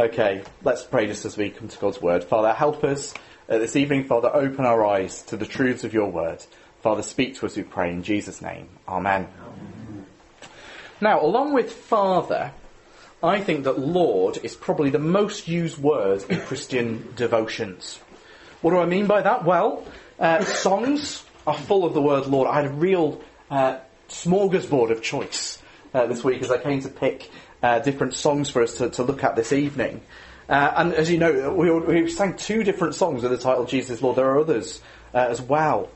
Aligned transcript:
Okay, 0.00 0.42
let's 0.62 0.82
pray 0.82 1.08
just 1.08 1.26
as 1.26 1.36
we 1.36 1.50
come 1.50 1.68
to 1.68 1.78
God's 1.78 2.00
word. 2.00 2.24
Father, 2.24 2.54
help 2.54 2.84
us 2.84 3.12
uh, 3.50 3.58
this 3.58 3.76
evening, 3.76 4.04
Father, 4.04 4.34
open 4.34 4.64
our 4.64 4.86
eyes 4.86 5.20
to 5.24 5.36
the 5.36 5.44
truths 5.44 5.84
of 5.84 5.92
your 5.92 6.10
word. 6.10 6.42
Father, 6.80 7.02
speak 7.02 7.36
to 7.36 7.44
us, 7.44 7.54
we 7.54 7.64
pray, 7.64 7.90
in 7.90 8.02
Jesus' 8.02 8.40
name. 8.40 8.70
Amen. 8.88 9.28
Amen. 9.44 10.06
Now, 11.02 11.20
along 11.20 11.52
with 11.52 11.70
Father, 11.70 12.52
I 13.22 13.42
think 13.42 13.64
that 13.64 13.78
Lord 13.78 14.38
is 14.42 14.56
probably 14.56 14.88
the 14.88 14.98
most 14.98 15.48
used 15.48 15.76
word 15.76 16.24
in 16.30 16.40
Christian 16.40 17.12
devotions. 17.14 18.00
What 18.62 18.70
do 18.70 18.78
I 18.78 18.86
mean 18.86 19.06
by 19.06 19.20
that? 19.20 19.44
Well, 19.44 19.84
uh, 20.18 20.42
songs 20.46 21.26
are 21.46 21.58
full 21.58 21.84
of 21.84 21.92
the 21.92 22.00
word 22.00 22.26
Lord. 22.26 22.48
I 22.48 22.62
had 22.62 22.70
a 22.70 22.74
real 22.74 23.20
uh, 23.50 23.80
smorgasbord 24.08 24.92
of 24.92 25.02
choice 25.02 25.60
uh, 25.92 26.06
this 26.06 26.24
week 26.24 26.40
as 26.40 26.50
I 26.50 26.56
came 26.56 26.80
to 26.80 26.88
pick 26.88 27.28
uh, 27.62 27.78
different 27.80 28.14
songs 28.14 28.50
for 28.50 28.62
us 28.62 28.74
to, 28.76 28.90
to 28.90 29.02
look 29.02 29.24
at 29.24 29.36
this 29.36 29.52
evening. 29.52 30.00
Uh, 30.48 30.72
and 30.76 30.94
as 30.94 31.10
you 31.10 31.18
know, 31.18 31.52
we, 31.52 31.70
we 31.70 32.10
sang 32.10 32.36
two 32.36 32.64
different 32.64 32.94
songs 32.94 33.22
with 33.22 33.30
the 33.30 33.38
title 33.38 33.64
Jesus 33.66 34.02
Lord. 34.02 34.16
There 34.16 34.28
are 34.30 34.40
others 34.40 34.82
uh, 35.14 35.18
as 35.18 35.40
well. 35.40 35.88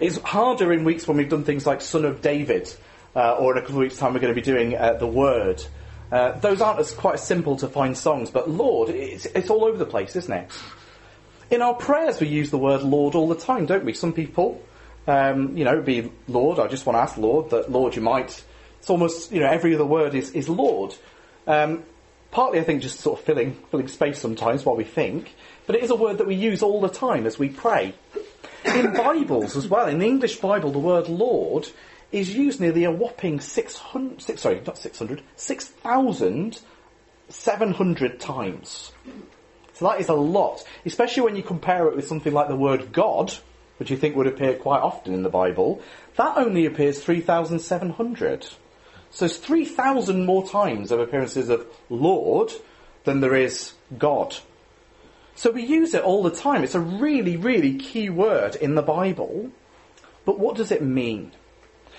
It's 0.00 0.18
harder 0.18 0.72
in 0.72 0.84
weeks 0.84 1.08
when 1.08 1.16
we've 1.16 1.28
done 1.28 1.44
things 1.44 1.66
like 1.66 1.80
Son 1.80 2.04
of 2.04 2.22
David, 2.22 2.72
uh, 3.16 3.34
or 3.34 3.52
in 3.52 3.58
a 3.58 3.60
couple 3.62 3.76
of 3.76 3.80
weeks' 3.80 3.98
time 3.98 4.14
we're 4.14 4.20
going 4.20 4.34
to 4.34 4.40
be 4.40 4.44
doing 4.44 4.76
uh, 4.76 4.92
The 4.94 5.06
Word. 5.06 5.64
Uh, 6.10 6.32
those 6.38 6.60
aren't 6.60 6.78
as 6.78 6.92
quite 6.92 7.18
simple 7.18 7.56
to 7.56 7.68
find 7.68 7.96
songs, 7.96 8.30
but 8.30 8.48
Lord, 8.48 8.88
it's, 8.88 9.26
it's 9.26 9.50
all 9.50 9.64
over 9.64 9.76
the 9.76 9.86
place, 9.86 10.16
isn't 10.16 10.32
it? 10.32 10.50
In 11.50 11.62
our 11.62 11.74
prayers, 11.74 12.20
we 12.20 12.28
use 12.28 12.50
the 12.50 12.58
word 12.58 12.82
Lord 12.82 13.14
all 13.14 13.28
the 13.28 13.34
time, 13.34 13.66
don't 13.66 13.84
we? 13.84 13.94
Some 13.94 14.12
people, 14.12 14.62
um, 15.06 15.56
you 15.56 15.64
know, 15.64 15.80
be 15.80 16.10
Lord. 16.28 16.58
I 16.58 16.66
just 16.66 16.86
want 16.86 16.96
to 16.96 17.00
ask 17.00 17.16
Lord 17.16 17.50
that 17.50 17.70
Lord, 17.70 17.96
you 17.96 18.02
might 18.02 18.42
it's 18.88 18.90
almost, 18.90 19.32
you 19.32 19.40
know, 19.40 19.50
every 19.50 19.74
other 19.74 19.84
word 19.84 20.14
is, 20.14 20.30
is 20.30 20.48
Lord. 20.48 20.94
Um, 21.46 21.84
partly, 22.30 22.58
I 22.58 22.64
think, 22.64 22.80
just 22.80 23.00
sort 23.00 23.18
of 23.18 23.24
filling, 23.26 23.52
filling 23.70 23.86
space 23.86 24.18
sometimes 24.18 24.64
while 24.64 24.76
we 24.76 24.84
think, 24.84 25.34
but 25.66 25.76
it 25.76 25.82
is 25.82 25.90
a 25.90 25.94
word 25.94 26.16
that 26.16 26.26
we 26.26 26.36
use 26.36 26.62
all 26.62 26.80
the 26.80 26.88
time 26.88 27.26
as 27.26 27.38
we 27.38 27.50
pray. 27.50 27.92
In 28.64 28.92
Bibles 28.94 29.58
as 29.58 29.68
well, 29.68 29.88
in 29.88 29.98
the 29.98 30.06
English 30.06 30.36
Bible, 30.36 30.72
the 30.72 30.78
word 30.78 31.10
Lord 31.10 31.68
is 32.12 32.34
used 32.34 32.62
nearly 32.62 32.84
a 32.84 32.90
whopping 32.90 33.40
600, 33.40 34.22
six, 34.22 34.40
sorry, 34.40 34.62
not 34.66 34.78
600, 34.78 35.20
6,700 35.36 38.20
times. 38.20 38.92
So 39.74 39.84
that 39.84 40.00
is 40.00 40.08
a 40.08 40.14
lot, 40.14 40.64
especially 40.86 41.24
when 41.24 41.36
you 41.36 41.42
compare 41.42 41.88
it 41.88 41.94
with 41.94 42.08
something 42.08 42.32
like 42.32 42.48
the 42.48 42.56
word 42.56 42.90
God, 42.90 43.34
which 43.76 43.90
you 43.90 43.98
think 43.98 44.16
would 44.16 44.26
appear 44.26 44.54
quite 44.54 44.80
often 44.80 45.12
in 45.12 45.24
the 45.24 45.28
Bible. 45.28 45.82
That 46.16 46.38
only 46.38 46.64
appears 46.64 47.04
3,700. 47.04 48.48
So 49.10 49.24
it's 49.24 49.36
3,000 49.36 50.26
more 50.26 50.46
times 50.46 50.92
of 50.92 51.00
appearances 51.00 51.48
of 51.48 51.66
Lord 51.88 52.52
than 53.04 53.20
there 53.20 53.34
is 53.34 53.72
God. 53.98 54.36
So 55.34 55.50
we 55.50 55.64
use 55.64 55.94
it 55.94 56.02
all 56.02 56.22
the 56.22 56.30
time. 56.30 56.64
It's 56.64 56.74
a 56.74 56.80
really, 56.80 57.36
really 57.36 57.78
key 57.78 58.10
word 58.10 58.56
in 58.56 58.74
the 58.74 58.82
Bible. 58.82 59.50
But 60.24 60.38
what 60.38 60.56
does 60.56 60.70
it 60.70 60.82
mean? 60.82 61.32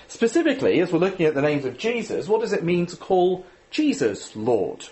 Specifically, 0.08 0.80
as 0.80 0.92
we're 0.92 0.98
looking 0.98 1.26
at 1.26 1.34
the 1.34 1.42
names 1.42 1.64
of 1.64 1.78
Jesus, 1.78 2.28
what 2.28 2.40
does 2.40 2.52
it 2.52 2.64
mean 2.64 2.86
to 2.86 2.96
call 2.96 3.46
Jesus 3.70 4.34
Lord? 4.36 4.86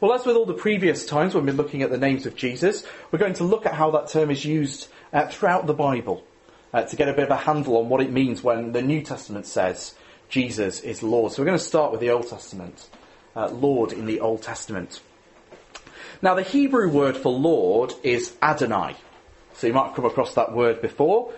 Well, 0.00 0.12
as 0.12 0.26
with 0.26 0.36
all 0.36 0.46
the 0.46 0.54
previous 0.54 1.06
times 1.06 1.34
when 1.34 1.46
we're 1.46 1.52
looking 1.52 1.82
at 1.82 1.90
the 1.90 1.98
names 1.98 2.26
of 2.26 2.36
Jesus, 2.36 2.84
we're 3.10 3.18
going 3.18 3.34
to 3.34 3.44
look 3.44 3.66
at 3.66 3.74
how 3.74 3.90
that 3.92 4.08
term 4.08 4.30
is 4.30 4.44
used 4.44 4.88
uh, 5.12 5.26
throughout 5.26 5.66
the 5.66 5.74
Bible 5.74 6.24
uh, 6.72 6.82
to 6.82 6.96
get 6.96 7.08
a 7.08 7.12
bit 7.12 7.24
of 7.24 7.30
a 7.30 7.36
handle 7.36 7.76
on 7.76 7.88
what 7.88 8.00
it 8.00 8.10
means 8.10 8.42
when 8.42 8.72
the 8.72 8.82
New 8.82 9.02
Testament 9.02 9.46
says 9.46 9.94
Jesus 10.32 10.80
is 10.80 11.02
Lord. 11.02 11.30
So 11.30 11.42
we're 11.42 11.46
going 11.46 11.58
to 11.58 11.64
start 11.64 11.92
with 11.92 12.00
the 12.00 12.08
Old 12.08 12.26
Testament. 12.26 12.88
Uh, 13.36 13.50
Lord 13.50 13.92
in 13.92 14.06
the 14.06 14.20
Old 14.20 14.40
Testament. 14.40 15.00
Now 16.22 16.34
the 16.34 16.42
Hebrew 16.42 16.88
word 16.88 17.18
for 17.18 17.30
Lord 17.30 17.92
is 18.02 18.34
Adonai. 18.40 18.96
So 19.52 19.66
you 19.66 19.74
might 19.74 19.88
have 19.88 19.94
come 19.94 20.06
across 20.06 20.32
that 20.34 20.54
word 20.54 20.80
before, 20.80 21.34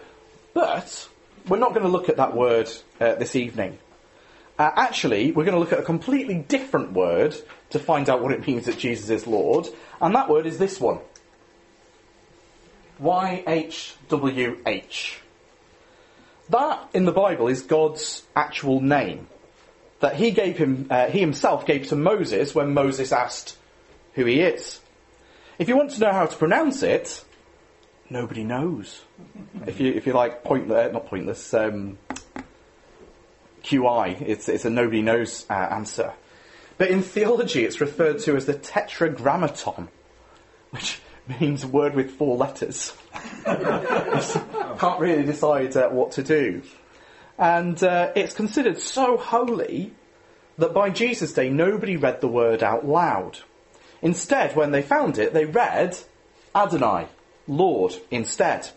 but 0.55 1.09
we're 1.49 1.59
not 1.59 1.71
going 1.71 1.83
to 1.83 1.89
look 1.89 2.09
at 2.09 2.19
that 2.19 2.37
word 2.37 2.71
uh, 3.01 3.17
this 3.17 3.35
evening. 3.35 3.79
Uh, 4.61 4.71
actually, 4.77 5.33
we're 5.33 5.45
going 5.45 5.55
to 5.55 5.61
look 5.61 5.73
at 5.73 5.81
a 5.81 5.85
completely 5.85 6.37
different 6.37 6.93
word 6.93 7.35
to 7.71 7.81
find 7.81 8.09
out 8.09 8.23
what 8.23 8.31
it 8.31 8.47
means 8.47 8.67
that 8.67 8.79
Jesus 8.79 9.11
is 9.11 9.27
Lord, 9.27 9.67
and 10.01 10.15
that 10.15 10.29
word 10.29 10.47
is 10.47 10.59
this 10.59 10.81
one. 10.81 11.01
YHWH. 13.03 13.97
That 16.51 16.89
in 16.93 17.05
the 17.05 17.13
Bible 17.13 17.49
is 17.49 17.63
God's 17.63 18.23
actual 18.37 18.81
name 18.81 19.29
that 20.05 20.17
he 20.17 20.33
gave 20.33 20.59
him, 20.59 20.87
uh, 20.91 21.07
he 21.07 21.19
himself 21.19 21.65
gave 21.65 21.89
to 21.89 21.97
Moses 21.97 22.55
when 22.55 22.75
Moses 22.75 23.11
asked 23.11 23.57
who 24.13 24.27
he 24.27 24.41
is. 24.41 24.81
If 25.59 25.69
you 25.69 25.77
want 25.77 25.93
to 25.93 26.01
know 26.01 26.13
how 26.13 26.27
to 26.27 26.37
pronounce 26.37 26.83
it, 26.83 27.25
nobody 28.11 28.45
knows. 28.45 29.03
if 29.67 29.81
you 29.81 29.93
if 29.93 30.07
you 30.07 30.13
like 30.13 30.45
pointless, 30.45 30.89
uh, 30.89 30.93
not 30.93 31.07
pointless, 31.07 31.55
um, 31.55 31.99
QI, 33.63 34.21
it's 34.21 34.49
it's 34.49 34.67
a 34.67 34.71
nobody 34.71 35.01
knows 35.01 35.47
uh, 35.49 35.55
answer. 35.55 36.13
But 36.77 36.91
in 36.91 37.03
theology, 37.03 37.65
it's 37.65 37.81
referred 37.81 38.19
to 38.21 38.37
as 38.37 38.45
the 38.45 38.55
Tetragrammaton, 38.55 39.89
which 40.71 41.01
means 41.41 41.65
word 41.65 41.95
with 41.95 42.13
four 42.13 42.37
letters. 42.37 42.93
Can't 43.45 45.01
really 45.01 45.25
decide 45.25 45.77
uh, 45.77 45.89
what 45.89 46.13
to 46.13 46.23
do. 46.23 46.63
And 47.39 47.83
uh, 47.83 48.13
it's 48.15 48.35
considered 48.35 48.79
so 48.79 49.17
holy 49.17 49.93
that 50.59 50.75
by 50.75 50.91
Jesus' 50.91 51.33
day 51.33 51.49
nobody 51.51 51.97
read 51.97 52.21
the 52.21 52.29
word 52.29 52.63
out 52.63 52.87
loud. 52.87 53.39
Instead, 54.03 54.55
when 54.55 54.71
they 54.71 54.83
found 54.83 55.19
it, 55.19 55.33
they 55.33 55.47
read 55.47 55.97
Adonai, 56.55 57.09
Lord, 57.49 57.95
instead. 58.11 58.69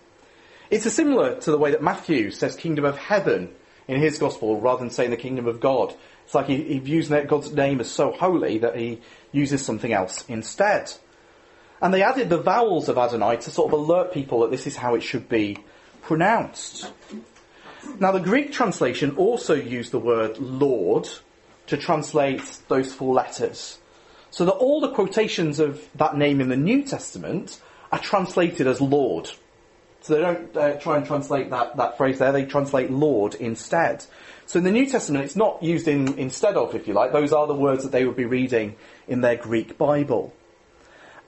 It's 0.69 0.91
similar 0.91 1.40
to 1.41 1.52
the 1.52 1.57
way 1.57 1.72
that 1.72 1.84
Matthew 1.84 2.31
says 2.31 2.56
kingdom 2.56 2.86
of 2.86 2.97
heaven 2.97 3.53
in 3.88 4.00
his 4.02 4.19
gospel 4.19 4.59
rather 4.59 4.80
than 4.80 4.90
saying 4.90 5.12
the 5.12 5.18
kingdom 5.18 5.47
of 5.47 5.59
God. 5.59 5.94
It's 6.25 6.36
like 6.36 6.47
he, 6.47 6.63
he 6.63 6.80
views 6.80 7.09
God's 7.09 7.53
name 7.53 7.80
as 7.80 7.90
so 7.90 8.12
holy 8.12 8.57
that 8.57 8.75
he 8.75 9.00
uses 9.31 9.66
something 9.66 9.94
else 9.94 10.25
instead. 10.28 10.91
And 11.82 11.94
they 11.94 12.04
added 12.04 12.30
the 12.30 12.38
vowels 12.38 12.90
of 12.90 12.98
Adonai 12.98 13.38
to 13.38 13.52
sort 13.52 13.72
of 13.72 13.80
alert 13.80 14.14
people 14.14 14.42
that 14.42 14.52
this 14.52 14.66
is 14.68 14.76
how 14.76 14.96
it 14.96 15.02
should 15.02 15.30
be 15.30 15.58
pronounced. 16.02 16.92
Now, 18.00 18.12
the 18.12 18.20
Greek 18.20 18.52
translation 18.52 19.16
also 19.16 19.54
used 19.54 19.92
the 19.92 20.00
word 20.00 20.38
Lord 20.40 21.08
to 21.68 21.78
translate 21.78 22.60
those 22.68 22.94
four 22.94 23.14
letters. 23.14 23.80
So 24.32 24.46
that 24.46 24.54
all 24.54 24.82
the 24.82 24.92
quotations 24.92 25.60
of 25.60 25.88
that 25.96 26.18
name 26.18 26.42
in 26.42 26.50
the 26.50 26.58
New 26.58 26.84
Testament 26.84 27.62
are 27.92 28.00
translated 28.00 28.68
as 28.68 28.82
Lord. 28.82 29.30
So 30.02 30.14
they 30.16 30.22
don't 30.22 30.56
uh, 30.56 30.74
try 30.80 30.98
and 30.98 31.06
translate 31.06 31.50
that, 31.50 31.78
that 31.78 31.98
phrase 31.98 32.20
there, 32.20 32.32
they 32.32 32.46
translate 32.46 32.92
Lord 32.92 33.36
instead. 33.36 34.06
So 34.46 34.60
in 34.60 34.66
the 34.66 34.72
New 34.72 34.86
Testament, 34.90 35.26
it's 35.26 35.36
not 35.36 35.62
used 35.62 35.88
in 35.88 36.18
instead 36.18 36.56
of, 36.56 36.76
if 36.76 36.88
you 36.88 36.94
like. 36.94 37.12
Those 37.12 37.34
are 37.34 37.48
the 37.48 37.54
words 37.54 37.84
that 37.84 37.92
they 37.92 38.06
would 38.06 38.16
be 38.16 38.26
reading 38.26 38.76
in 39.08 39.22
their 39.22 39.36
Greek 39.36 39.78
Bible. 39.78 40.34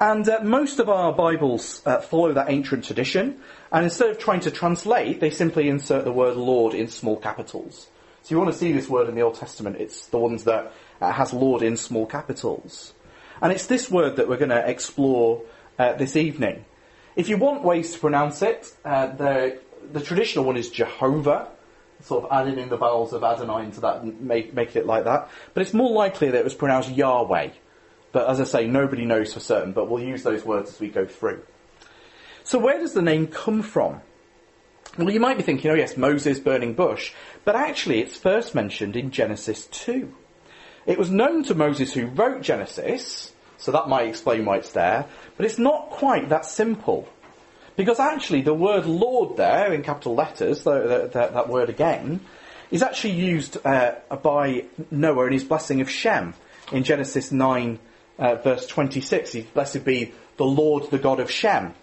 And 0.02 0.30
uh, 0.30 0.40
most 0.44 0.80
of 0.80 0.88
our 0.88 1.12
Bibles 1.12 1.82
uh, 1.86 2.00
follow 2.00 2.32
that 2.32 2.50
ancient 2.50 2.86
tradition, 2.86 3.42
and 3.70 3.84
instead 3.84 4.10
of 4.10 4.18
trying 4.18 4.40
to 4.42 4.52
translate, 4.52 5.20
they 5.20 5.30
simply 5.30 5.68
insert 5.68 6.06
the 6.06 6.14
word 6.14 6.38
Lord 6.38 6.74
in 6.74 6.88
small 6.88 7.18
capitals. 7.18 7.90
So 8.24 8.34
you 8.34 8.40
want 8.40 8.50
to 8.50 8.58
see 8.58 8.72
this 8.72 8.88
word 8.88 9.09
in 9.09 9.16
the 9.16 9.22
Old 9.22 9.36
Testament, 9.36 9.76
it's 9.76 10.06
the 10.06 10.18
ones 10.18 10.46
that 10.46 10.72
uh, 11.02 11.12
has 11.12 11.34
Lord 11.34 11.62
in 11.64 11.76
small 11.76 12.06
capitals. 12.06 12.94
And 13.42 13.52
it's 13.52 13.66
this 13.66 13.92
word 13.92 14.16
that 14.16 14.30
we're 14.30 14.38
going 14.38 14.52
to 14.52 14.70
explore 14.70 15.42
uh, 15.78 15.94
this 15.94 16.16
evening. 16.16 16.64
If 17.18 17.28
you 17.28 17.36
want 17.36 17.66
ways 17.66 17.92
to 17.92 18.00
pronounce 18.00 18.42
it, 18.42 18.74
uh, 18.86 19.08
the, 19.08 19.59
the 19.92 20.00
traditional 20.00 20.46
one 20.46 20.56
is 20.56 20.70
Jehovah, 20.70 21.50
sort 22.04 22.24
of 22.24 22.32
adding 22.32 22.58
in 22.58 22.70
the 22.70 22.78
vowels 22.78 23.12
of 23.12 23.26
Adonai 23.26 23.66
into 23.66 23.82
that 23.82 24.02
and 24.02 24.22
make, 24.22 24.54
making 24.54 24.82
it 24.82 24.86
like 24.86 25.04
that. 25.04 25.30
But 25.54 25.64
it's 25.64 25.74
more 25.74 25.92
likely 25.92 26.30
that 26.30 26.38
it 26.38 26.46
was 26.46 26.56
pronounced 26.56 26.90
Yahweh. 26.90 27.50
But 28.12 28.30
as 28.30 28.42
I 28.42 28.44
say, 28.44 28.68
nobody 28.68 29.06
knows 29.06 29.34
for 29.34 29.40
certain, 29.40 29.72
but 29.72 29.90
we'll 29.90 30.03
use 30.03 30.23
those 30.23 30.44
words 30.44 30.72
as 30.72 30.79
we 30.79 30.90
go 30.90 31.06
through. 31.06 31.44
So 32.44 32.58
where 32.58 32.79
does 32.79 32.94
the 32.94 33.02
name 33.02 33.28
come 33.28 33.61
from? 33.61 34.02
Well, 34.97 35.11
you 35.11 35.20
might 35.20 35.38
be 35.38 35.44
thinking, 35.44 35.70
oh 35.70 35.76
yes, 35.76 35.97
Moses 35.97 36.40
burning 36.40 36.73
bush, 36.73 37.14
but 37.46 37.56
actually 37.56 38.02
it's 38.02 38.17
first 38.17 38.56
mentioned 38.56 38.96
in 38.96 39.11
Genesis 39.11 39.67
2. 39.67 40.14
It 40.88 40.97
was 40.97 41.11
known 41.11 41.44
to 41.44 41.53
Moses 41.53 41.94
who 41.94 42.08
wrote 42.08 42.41
Genesis, 42.41 43.32
so 43.58 43.72
that 43.72 43.88
might 43.88 44.08
explain 44.08 44.46
why 44.46 44.58
it's 44.58 44.72
there, 44.72 45.06
but 45.38 45.46
it's 45.46 45.59
not 45.59 45.91
quite 45.91 46.29
that 46.29 46.46
simple. 46.46 47.08
Because 47.76 48.00
actually 48.00 48.41
the 48.41 48.53
word 48.53 48.85
Lord 48.85 49.38
there, 49.38 49.72
in 49.72 49.84
capital 49.84 50.16
letters, 50.16 50.64
that, 50.64 51.14
that, 51.14 51.34
that 51.34 51.50
word 51.50 51.70
again, 51.70 52.22
is 52.72 52.82
actually 52.82 53.14
used 53.14 53.58
uh, 53.66 53.96
by 54.23 54.66
Noah 54.90 55.28
in 55.28 55.34
his 55.34 55.44
blessing 55.44 55.82
of 55.82 55.90
Shem 55.90 56.34
in 56.72 56.84
Genesis 56.84 57.32
9 57.32 57.79
uh, 58.20 58.36
verse 58.36 58.68
26. 58.68 59.32
He, 59.32 59.42
blessed 59.42 59.84
be 59.84 60.14
the 60.38 60.46
Lord, 60.46 60.92
the 60.92 61.00
God 61.00 61.20
of 61.20 61.32
Shem. 61.32 61.74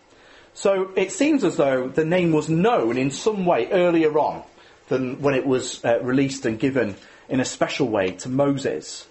So 0.54 0.90
it 0.96 1.12
seems 1.12 1.44
as 1.44 1.56
though 1.56 1.88
the 1.88 2.04
name 2.04 2.32
was 2.32 2.48
known 2.48 2.96
in 2.96 3.10
some 3.10 3.44
way 3.44 3.70
earlier 3.70 4.16
on 4.18 4.42
than 4.88 5.20
when 5.20 5.34
it 5.34 5.46
was 5.46 5.84
uh, 5.84 6.00
released 6.00 6.46
and 6.46 6.58
given 6.58 6.96
in 7.28 7.40
a 7.40 7.44
special 7.44 7.88
way 7.88 8.12
to 8.12 8.28
Moses. 8.28 9.06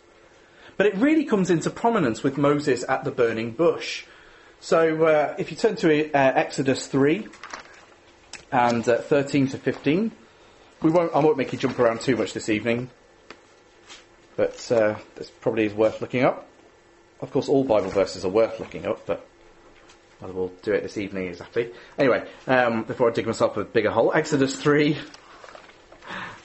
But 0.77 0.87
it 0.87 0.95
really 0.95 1.25
comes 1.25 1.49
into 1.49 1.69
prominence 1.69 2.23
with 2.23 2.37
Moses 2.37 2.83
at 2.87 3.03
the 3.03 3.11
burning 3.11 3.51
bush. 3.51 4.05
So 4.59 5.05
uh, 5.05 5.35
if 5.37 5.51
you 5.51 5.57
turn 5.57 5.75
to 5.77 6.11
uh, 6.11 6.17
Exodus 6.17 6.87
3 6.87 7.27
and 8.51 8.87
uh, 8.87 8.97
13 8.97 9.49
to 9.49 9.57
15, 9.57 10.11
we 10.81 10.91
won't, 10.91 11.13
I 11.13 11.19
won't 11.19 11.37
make 11.37 11.53
you 11.53 11.59
jump 11.59 11.79
around 11.79 12.01
too 12.01 12.17
much 12.17 12.33
this 12.33 12.49
evening, 12.49 12.89
but 14.35 14.71
uh, 14.71 14.95
this 15.15 15.29
probably 15.29 15.65
is 15.65 15.73
worth 15.73 16.01
looking 16.01 16.23
up. 16.23 16.47
Of 17.21 17.31
course, 17.31 17.47
all 17.47 17.63
Bible 17.63 17.89
verses 17.89 18.25
are 18.25 18.29
worth 18.29 18.59
looking 18.59 18.85
up, 18.85 19.05
but 19.05 19.25
I 20.21 20.27
will 20.27 20.51
do 20.63 20.73
it 20.73 20.83
this 20.83 20.97
evening 20.97 21.27
exactly. 21.27 21.71
Anyway, 21.97 22.27
um, 22.47 22.83
before 22.83 23.09
I 23.09 23.13
dig 23.13 23.25
myself 23.25 23.57
a 23.57 23.63
bigger 23.63 23.91
hole, 23.91 24.11
Exodus 24.13 24.55
3 24.61 24.97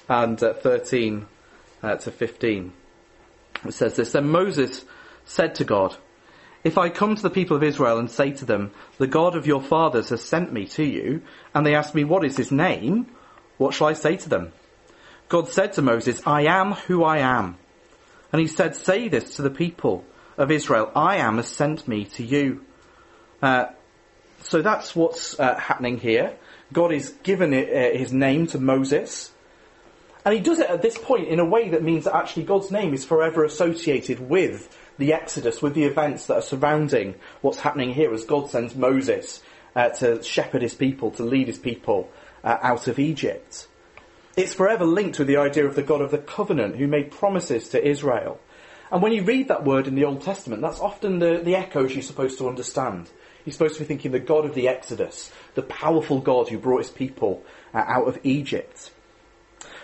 and 0.08 0.42
uh, 0.42 0.52
13 0.54 1.26
uh, 1.82 1.96
to 1.96 2.10
15. 2.10 2.72
It 3.66 3.72
says 3.72 3.96
this, 3.96 4.12
Then 4.12 4.28
Moses 4.28 4.84
said 5.24 5.54
to 5.56 5.64
God, 5.64 5.96
If 6.64 6.78
I 6.78 6.88
come 6.88 7.14
to 7.14 7.22
the 7.22 7.30
people 7.30 7.56
of 7.56 7.62
Israel 7.62 7.98
and 7.98 8.10
say 8.10 8.32
to 8.32 8.44
them, 8.44 8.72
The 8.98 9.06
God 9.06 9.36
of 9.36 9.46
your 9.46 9.60
fathers 9.60 10.08
has 10.10 10.22
sent 10.22 10.52
me 10.52 10.66
to 10.66 10.84
you, 10.84 11.22
and 11.54 11.64
they 11.64 11.74
ask 11.74 11.94
me, 11.94 12.04
What 12.04 12.24
is 12.24 12.36
his 12.36 12.50
name? 12.50 13.06
What 13.56 13.74
shall 13.74 13.88
I 13.88 13.92
say 13.92 14.16
to 14.16 14.28
them? 14.28 14.52
God 15.28 15.48
said 15.48 15.74
to 15.74 15.82
Moses, 15.82 16.26
I 16.26 16.42
am 16.42 16.72
who 16.72 17.04
I 17.04 17.18
am. 17.18 17.56
And 18.32 18.40
he 18.40 18.48
said, 18.48 18.74
Say 18.74 19.08
this 19.08 19.36
to 19.36 19.42
the 19.42 19.50
people 19.50 20.04
of 20.40 20.50
Israel, 20.50 20.90
I 20.96 21.18
am 21.18 21.36
has 21.36 21.48
sent 21.48 21.86
me 21.86 22.06
to 22.16 22.24
you. 22.24 22.64
Uh, 23.42 23.66
so 24.42 24.62
that's 24.62 24.96
what's 24.96 25.38
uh, 25.38 25.54
happening 25.56 25.98
here. 25.98 26.34
God 26.72 26.92
is 26.92 27.10
given 27.22 27.52
it, 27.52 27.68
uh, 27.68 27.96
his 27.96 28.12
name 28.12 28.46
to 28.48 28.58
Moses. 28.58 29.30
And 30.24 30.34
he 30.34 30.40
does 30.40 30.58
it 30.58 30.70
at 30.70 30.80
this 30.80 30.96
point 30.96 31.28
in 31.28 31.40
a 31.40 31.44
way 31.44 31.68
that 31.68 31.82
means 31.82 32.04
that 32.04 32.16
actually 32.16 32.44
God's 32.44 32.70
name 32.70 32.94
is 32.94 33.04
forever 33.04 33.44
associated 33.44 34.18
with 34.18 34.74
the 34.98 35.12
Exodus, 35.12 35.60
with 35.60 35.74
the 35.74 35.84
events 35.84 36.26
that 36.26 36.34
are 36.36 36.42
surrounding 36.42 37.16
what's 37.42 37.60
happening 37.60 37.92
here 37.92 38.12
as 38.12 38.24
God 38.24 38.50
sends 38.50 38.74
Moses 38.74 39.42
uh, 39.76 39.90
to 39.90 40.22
shepherd 40.22 40.62
his 40.62 40.74
people, 40.74 41.10
to 41.12 41.22
lead 41.22 41.48
his 41.48 41.58
people 41.58 42.10
uh, 42.42 42.56
out 42.62 42.88
of 42.88 42.98
Egypt. 42.98 43.66
It's 44.36 44.54
forever 44.54 44.86
linked 44.86 45.18
with 45.18 45.28
the 45.28 45.36
idea 45.36 45.66
of 45.66 45.74
the 45.74 45.82
God 45.82 46.00
of 46.00 46.10
the 46.10 46.18
covenant 46.18 46.76
who 46.76 46.86
made 46.86 47.10
promises 47.10 47.68
to 47.70 47.86
Israel. 47.86 48.40
And 48.90 49.02
when 49.02 49.12
you 49.12 49.22
read 49.22 49.48
that 49.48 49.64
word 49.64 49.86
in 49.86 49.94
the 49.94 50.04
Old 50.04 50.22
Testament, 50.22 50.62
that's 50.62 50.80
often 50.80 51.18
the, 51.18 51.40
the 51.44 51.56
echoes 51.56 51.94
you're 51.94 52.02
supposed 52.02 52.38
to 52.38 52.48
understand. 52.48 53.08
You're 53.44 53.52
supposed 53.52 53.74
to 53.74 53.80
be 53.80 53.86
thinking 53.86 54.10
the 54.10 54.18
God 54.18 54.44
of 54.44 54.54
the 54.54 54.68
Exodus, 54.68 55.32
the 55.54 55.62
powerful 55.62 56.20
God 56.20 56.48
who 56.48 56.58
brought 56.58 56.78
his 56.78 56.90
people 56.90 57.44
uh, 57.72 57.78
out 57.78 58.08
of 58.08 58.18
Egypt. 58.24 58.90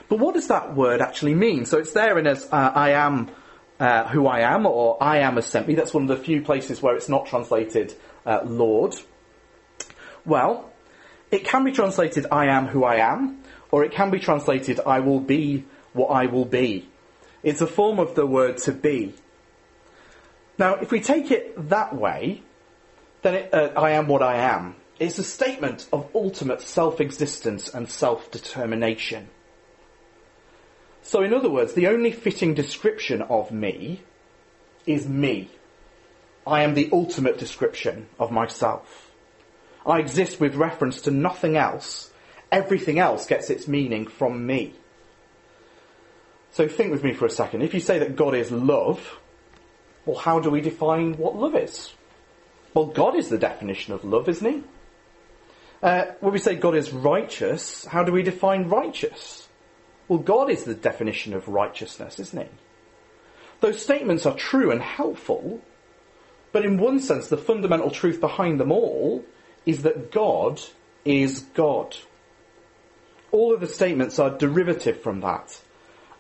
But 0.09 0.19
what 0.19 0.35
does 0.35 0.49
that 0.49 0.75
word 0.75 1.01
actually 1.01 1.35
mean? 1.35 1.67
So 1.67 1.79
it's 1.79 1.93
there 1.93 2.19
in 2.19 2.27
as 2.27 2.45
uh, 2.53 2.73
I 2.75 2.91
am 2.91 3.31
uh, 3.79 4.09
who 4.09 4.27
I 4.27 4.41
am, 4.41 4.67
or 4.67 5.03
I 5.03 5.19
am 5.19 5.35
has 5.37 5.47
sent 5.47 5.69
me. 5.69 5.75
That's 5.75 5.95
one 5.95 6.05
of 6.05 6.09
the 6.09 6.23
few 6.23 6.43
places 6.43 6.81
where 6.81 6.97
it's 6.97 7.09
not 7.09 7.27
translated 7.27 7.95
uh, 8.25 8.41
Lord. 8.45 8.95
Well, 10.25 10.73
it 11.31 11.45
can 11.45 11.65
be 11.65 11.73
translated 11.73 12.27
I 12.31 12.47
am 12.47 12.67
who 12.67 12.85
I 12.85 12.97
am, 12.97 13.43
or 13.71 13.85
it 13.85 13.93
can 13.93 14.11
be 14.11 14.19
translated 14.19 14.81
I 14.81 15.01
will 15.01 15.21
be 15.21 15.65
what 15.93 16.09
I 16.09 16.27
will 16.27 16.45
be. 16.45 16.89
It's 17.47 17.61
a 17.61 17.67
form 17.69 18.01
of 18.01 18.17
the 18.17 18.27
word 18.27 18.57
to 18.65 18.73
be. 18.73 19.15
Now, 20.59 20.75
if 20.75 20.91
we 20.91 21.01
take 21.01 21.31
it 21.31 21.69
that 21.69 21.95
way, 21.95 22.43
then 23.23 23.35
it, 23.35 23.55
uh, 23.55 23.71
I 23.77 23.93
am 23.93 24.09
what 24.09 24.21
I 24.21 24.39
am. 24.39 24.75
It's 24.99 25.21
a 25.21 25.23
statement 25.23 25.87
of 25.93 26.11
ultimate 26.13 26.61
self-existence 26.61 27.69
and 27.73 27.89
self-determination. 27.89 29.29
So 31.03 31.23
in 31.23 31.33
other 31.33 31.49
words, 31.49 31.75
the 31.75 31.87
only 31.87 32.11
fitting 32.11 32.53
description 32.55 33.23
of 33.23 33.53
me 33.53 34.03
is 34.85 35.07
me. 35.07 35.49
I 36.45 36.65
am 36.65 36.75
the 36.75 36.91
ultimate 36.93 37.39
description 37.39 38.09
of 38.19 38.33
myself. 38.33 39.13
I 39.87 40.01
exist 40.01 40.41
with 40.41 40.57
reference 40.57 41.01
to 41.03 41.13
nothing 41.13 41.57
else. 41.57 42.11
Everything 42.51 42.99
else 42.99 43.25
gets 43.25 43.51
its 43.51 43.69
meaning 43.69 44.09
from 44.09 44.45
me. 44.45 44.75
So 46.57 46.67
think 46.67 46.91
with 46.91 47.05
me 47.05 47.13
for 47.13 47.27
a 47.27 47.31
second. 47.31 47.61
If 47.61 47.75
you 47.75 47.81
say 47.81 47.99
that 47.99 48.17
God 48.17 48.35
is 48.35 48.51
love, 48.51 49.21
well, 50.07 50.17
how 50.17 50.41
do 50.41 50.49
we 50.49 50.63
define 50.63 51.13
what 51.19 51.37
love 51.37 51.55
is? 51.55 51.93
Well, 52.73 52.87
God 52.87 53.15
is 53.15 53.29
the 53.29 53.37
definition 53.37 53.93
of 53.93 54.07
love, 54.07 54.27
isn't 54.27 54.51
he? 54.51 54.63
Uh, 55.83 56.07
when 56.21 56.33
we 56.33 56.39
say 56.39 56.55
God 56.55 56.75
is 56.75 56.95
righteous, 56.95 57.85
how 57.85 58.05
do 58.05 58.11
we 58.11 58.23
define 58.23 58.71
righteous? 58.71 59.47
Well, 60.09 60.19
God 60.19 60.49
is 60.49 60.65
the 60.65 60.73
definition 60.73 61.35
of 61.35 61.47
righteousness, 61.47 62.19
isn't 62.19 62.45
he? 62.45 62.49
Those 63.61 63.83
statements 63.83 64.25
are 64.25 64.35
true 64.35 64.71
and 64.71 64.81
helpful, 64.81 65.61
but 66.53 66.65
in 66.65 66.79
one 66.79 67.01
sense, 67.01 67.29
the 67.29 67.37
fundamental 67.37 67.91
truth 67.91 68.19
behind 68.19 68.59
them 68.59 68.73
all 68.73 69.23
is 69.67 69.83
that 69.83 70.11
God 70.11 70.63
is 71.05 71.41
God. 71.53 71.99
All 73.31 73.53
of 73.53 73.61
the 73.61 73.67
statements 73.67 74.19
are 74.19 74.31
derivative 74.31 75.03
from 75.03 75.21
that. 75.21 75.61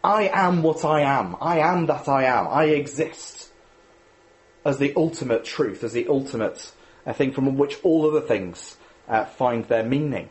I 0.06 0.30
am 0.32 0.62
what 0.62 0.84
I 0.84 1.00
am. 1.00 1.36
I 1.40 1.58
am 1.58 1.86
that 1.86 2.08
I 2.08 2.26
am. 2.26 2.46
I 2.46 2.66
exist 2.66 3.50
as 4.64 4.78
the 4.78 4.94
ultimate 4.94 5.44
truth, 5.44 5.82
as 5.82 5.92
the 5.92 6.06
ultimate 6.06 6.72
thing 7.14 7.32
from 7.32 7.56
which 7.56 7.76
all 7.82 8.08
other 8.08 8.20
things 8.20 8.76
uh, 9.08 9.24
find 9.24 9.64
their 9.64 9.82
meaning. 9.82 10.30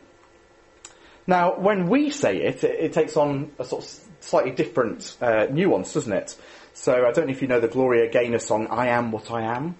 Now, 1.26 1.58
when 1.58 1.90
we 1.90 2.08
say 2.08 2.38
it, 2.38 2.64
it, 2.64 2.84
it 2.84 2.92
takes 2.94 3.18
on 3.18 3.52
a 3.58 3.66
sort 3.66 3.84
of 3.84 4.00
slightly 4.20 4.52
different 4.52 5.14
uh, 5.20 5.46
nuance, 5.50 5.92
doesn't 5.92 6.12
it? 6.12 6.34
So 6.72 7.06
I 7.06 7.12
don't 7.12 7.26
know 7.26 7.32
if 7.32 7.42
you 7.42 7.48
know 7.48 7.60
the 7.60 7.68
Gloria 7.68 8.10
Gaynor 8.10 8.38
song 8.38 8.68
"I 8.68 8.88
Am 8.88 9.12
What 9.12 9.30
I 9.30 9.42
Am," 9.42 9.76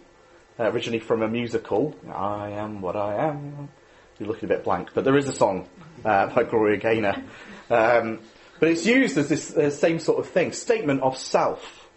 uh, 0.58 0.64
originally 0.64 1.00
from 1.00 1.22
a 1.22 1.28
musical. 1.28 1.96
I 2.14 2.50
am 2.50 2.82
what 2.82 2.96
I 2.96 3.28
am. 3.28 3.70
You're 4.19 4.28
looking 4.28 4.44
a 4.44 4.48
bit 4.48 4.64
blank, 4.64 4.90
but 4.93 5.04
there 5.04 5.16
is 5.16 5.26
a 5.26 5.32
song 5.32 5.66
uh, 6.04 6.26
by 6.26 6.43
Gloria 6.43 6.76
Gaynor. 6.76 7.25
Um, 7.70 8.20
but 8.58 8.69
it's 8.69 8.87
used 8.87 9.19
as 9.19 9.29
this 9.29 9.56
uh, 9.56 9.70
same 9.70 9.99
sort 9.99 10.19
of 10.19 10.29
thing, 10.29 10.53
statement 10.53 11.03
of 11.03 11.17
self. 11.17 11.88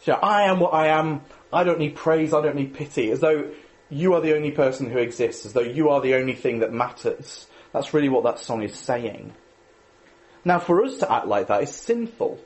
So 0.00 0.12
I 0.12 0.44
am 0.44 0.60
what 0.60 0.74
I 0.74 0.88
am. 0.88 1.22
I 1.52 1.64
don't 1.64 1.78
need 1.78 1.96
praise. 1.96 2.32
I 2.32 2.40
don't 2.40 2.56
need 2.56 2.74
pity. 2.74 3.10
As 3.10 3.20
though 3.20 3.50
you 3.90 4.14
are 4.14 4.20
the 4.20 4.34
only 4.34 4.50
person 4.50 4.90
who 4.90 4.98
exists. 4.98 5.46
As 5.46 5.52
though 5.52 5.60
you 5.60 5.90
are 5.90 6.00
the 6.00 6.14
only 6.14 6.34
thing 6.34 6.60
that 6.60 6.72
matters. 6.72 7.46
That's 7.72 7.92
really 7.92 8.08
what 8.08 8.24
that 8.24 8.38
song 8.38 8.62
is 8.62 8.74
saying. 8.74 9.34
Now, 10.44 10.60
for 10.60 10.84
us 10.84 10.98
to 10.98 11.12
act 11.12 11.26
like 11.26 11.48
that 11.48 11.62
is 11.62 11.74
sinful. 11.74 12.38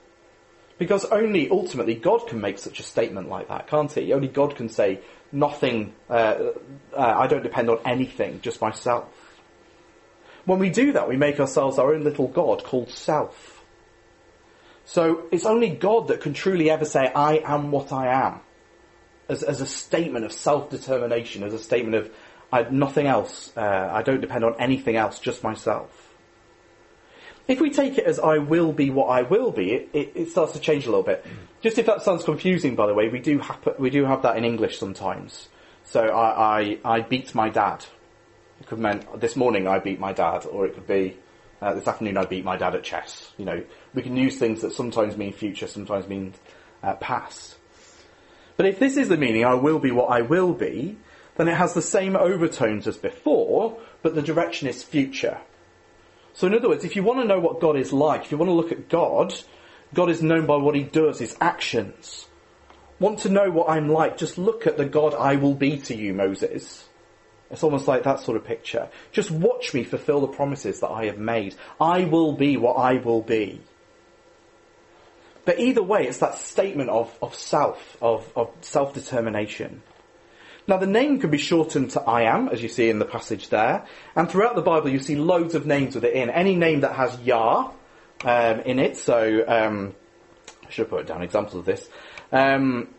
Because 0.78 1.04
only 1.04 1.50
ultimately 1.50 1.94
God 1.94 2.26
can 2.26 2.40
make 2.40 2.58
such 2.58 2.80
a 2.80 2.82
statement 2.82 3.28
like 3.28 3.48
that, 3.48 3.66
can't 3.66 3.92
he? 3.92 4.14
Only 4.14 4.28
God 4.28 4.56
can 4.56 4.70
say, 4.70 5.00
nothing, 5.30 5.92
uh, 6.08 6.52
uh, 6.96 6.96
I 6.96 7.26
don't 7.26 7.42
depend 7.42 7.68
on 7.68 7.80
anything, 7.84 8.40
just 8.40 8.62
myself. 8.62 9.04
When 10.50 10.58
we 10.58 10.68
do 10.68 10.94
that, 10.94 11.08
we 11.08 11.16
make 11.16 11.38
ourselves 11.38 11.78
our 11.78 11.94
own 11.94 12.02
little 12.02 12.26
God 12.26 12.64
called 12.64 12.90
self. 12.90 13.62
So 14.84 15.28
it's 15.30 15.46
only 15.46 15.68
God 15.68 16.08
that 16.08 16.22
can 16.22 16.34
truly 16.34 16.68
ever 16.70 16.84
say, 16.84 17.06
I 17.06 17.40
am 17.44 17.70
what 17.70 17.92
I 17.92 18.08
am. 18.08 18.40
As, 19.28 19.44
as 19.44 19.60
a 19.60 19.66
statement 19.66 20.24
of 20.24 20.32
self-determination, 20.32 21.44
as 21.44 21.54
a 21.54 21.58
statement 21.60 21.94
of, 21.94 22.10
I, 22.52 22.62
nothing 22.68 23.06
else. 23.06 23.52
Uh, 23.56 23.60
I 23.92 24.02
don't 24.02 24.20
depend 24.20 24.42
on 24.42 24.56
anything 24.58 24.96
else, 24.96 25.20
just 25.20 25.44
myself. 25.44 26.16
If 27.46 27.60
we 27.60 27.70
take 27.70 27.96
it 27.96 28.04
as 28.04 28.18
I 28.18 28.38
will 28.38 28.72
be 28.72 28.90
what 28.90 29.06
I 29.06 29.22
will 29.22 29.52
be, 29.52 29.70
it, 29.70 29.90
it, 29.92 30.12
it 30.16 30.30
starts 30.30 30.54
to 30.54 30.58
change 30.58 30.84
a 30.84 30.88
little 30.88 31.04
bit. 31.04 31.24
Just 31.62 31.78
if 31.78 31.86
that 31.86 32.02
sounds 32.02 32.24
confusing, 32.24 32.74
by 32.74 32.88
the 32.88 32.94
way, 32.94 33.08
we 33.08 33.20
do 33.20 33.40
we 33.78 33.88
do 33.88 34.04
have 34.04 34.22
that 34.22 34.36
in 34.36 34.44
English 34.44 34.80
sometimes. 34.80 35.48
So 35.84 36.08
I, 36.08 36.58
I, 36.58 36.78
I 36.96 37.00
beat 37.02 37.36
my 37.36 37.50
dad. 37.50 37.84
It 38.60 38.66
could 38.66 38.78
mean 38.78 39.04
this 39.16 39.36
morning 39.36 39.66
I 39.66 39.78
beat 39.78 39.98
my 39.98 40.12
dad, 40.12 40.46
or 40.46 40.66
it 40.66 40.74
could 40.74 40.86
be 40.86 41.16
uh, 41.62 41.74
this 41.74 41.88
afternoon 41.88 42.16
I 42.16 42.26
beat 42.26 42.44
my 42.44 42.56
dad 42.56 42.74
at 42.74 42.84
chess. 42.84 43.32
You 43.38 43.44
know, 43.44 43.64
we 43.94 44.02
can 44.02 44.16
use 44.16 44.38
things 44.38 44.60
that 44.62 44.72
sometimes 44.72 45.16
mean 45.16 45.32
future, 45.32 45.66
sometimes 45.66 46.06
mean 46.06 46.34
uh, 46.82 46.94
past. 46.94 47.56
But 48.56 48.66
if 48.66 48.78
this 48.78 48.96
is 48.96 49.08
the 49.08 49.16
meaning, 49.16 49.44
I 49.44 49.54
will 49.54 49.78
be 49.78 49.90
what 49.90 50.10
I 50.10 50.20
will 50.20 50.52
be, 50.52 50.98
then 51.36 51.48
it 51.48 51.56
has 51.56 51.72
the 51.72 51.82
same 51.82 52.16
overtones 52.16 52.86
as 52.86 52.98
before, 52.98 53.78
but 54.02 54.14
the 54.14 54.22
direction 54.22 54.68
is 54.68 54.82
future. 54.82 55.38
So 56.34 56.46
in 56.46 56.54
other 56.54 56.68
words, 56.68 56.84
if 56.84 56.96
you 56.96 57.02
want 57.02 57.20
to 57.20 57.26
know 57.26 57.40
what 57.40 57.60
God 57.60 57.76
is 57.76 57.92
like, 57.92 58.24
if 58.24 58.30
you 58.30 58.36
want 58.36 58.50
to 58.50 58.54
look 58.54 58.72
at 58.72 58.90
God, 58.90 59.34
God 59.94 60.10
is 60.10 60.22
known 60.22 60.44
by 60.44 60.56
what 60.56 60.74
he 60.74 60.82
does, 60.82 61.18
his 61.18 61.36
actions. 61.40 62.26
Want 62.98 63.20
to 63.20 63.30
know 63.30 63.50
what 63.50 63.70
I'm 63.70 63.88
like, 63.88 64.18
just 64.18 64.36
look 64.36 64.66
at 64.66 64.76
the 64.76 64.84
God 64.84 65.14
I 65.14 65.36
will 65.36 65.54
be 65.54 65.78
to 65.78 65.96
you, 65.96 66.12
Moses. 66.12 66.86
It's 67.50 67.64
almost 67.64 67.88
like 67.88 68.04
that 68.04 68.20
sort 68.20 68.36
of 68.36 68.44
picture. 68.44 68.88
Just 69.12 69.30
watch 69.30 69.74
me 69.74 69.82
fulfill 69.82 70.20
the 70.20 70.28
promises 70.28 70.80
that 70.80 70.88
I 70.88 71.06
have 71.06 71.18
made. 71.18 71.56
I 71.80 72.04
will 72.04 72.32
be 72.32 72.56
what 72.56 72.74
I 72.74 72.94
will 72.94 73.22
be. 73.22 73.60
But 75.44 75.58
either 75.58 75.82
way, 75.82 76.06
it's 76.06 76.18
that 76.18 76.38
statement 76.38 76.90
of, 76.90 77.12
of 77.20 77.34
self, 77.34 77.96
of, 78.00 78.30
of 78.36 78.50
self-determination. 78.60 79.82
Now 80.68 80.76
the 80.76 80.86
name 80.86 81.18
can 81.18 81.30
be 81.30 81.38
shortened 81.38 81.90
to 81.92 82.02
I 82.02 82.22
am, 82.22 82.48
as 82.48 82.62
you 82.62 82.68
see 82.68 82.88
in 82.88 83.00
the 83.00 83.04
passage 83.04 83.48
there. 83.48 83.86
And 84.14 84.30
throughout 84.30 84.54
the 84.54 84.62
Bible 84.62 84.90
you 84.90 85.00
see 85.00 85.16
loads 85.16 85.56
of 85.56 85.66
names 85.66 85.96
with 85.96 86.04
it 86.04 86.12
in. 86.12 86.30
Any 86.30 86.54
name 86.54 86.82
that 86.82 86.94
has 86.94 87.18
Yah 87.20 87.72
um, 88.24 88.60
in 88.60 88.78
it, 88.78 88.96
so 88.96 89.44
um, 89.48 89.94
I 90.64 90.70
should 90.70 90.82
have 90.82 90.90
put 90.90 91.06
down 91.08 91.22
examples 91.22 91.56
of 91.56 91.64
this. 91.64 91.88
Um, 92.30 92.94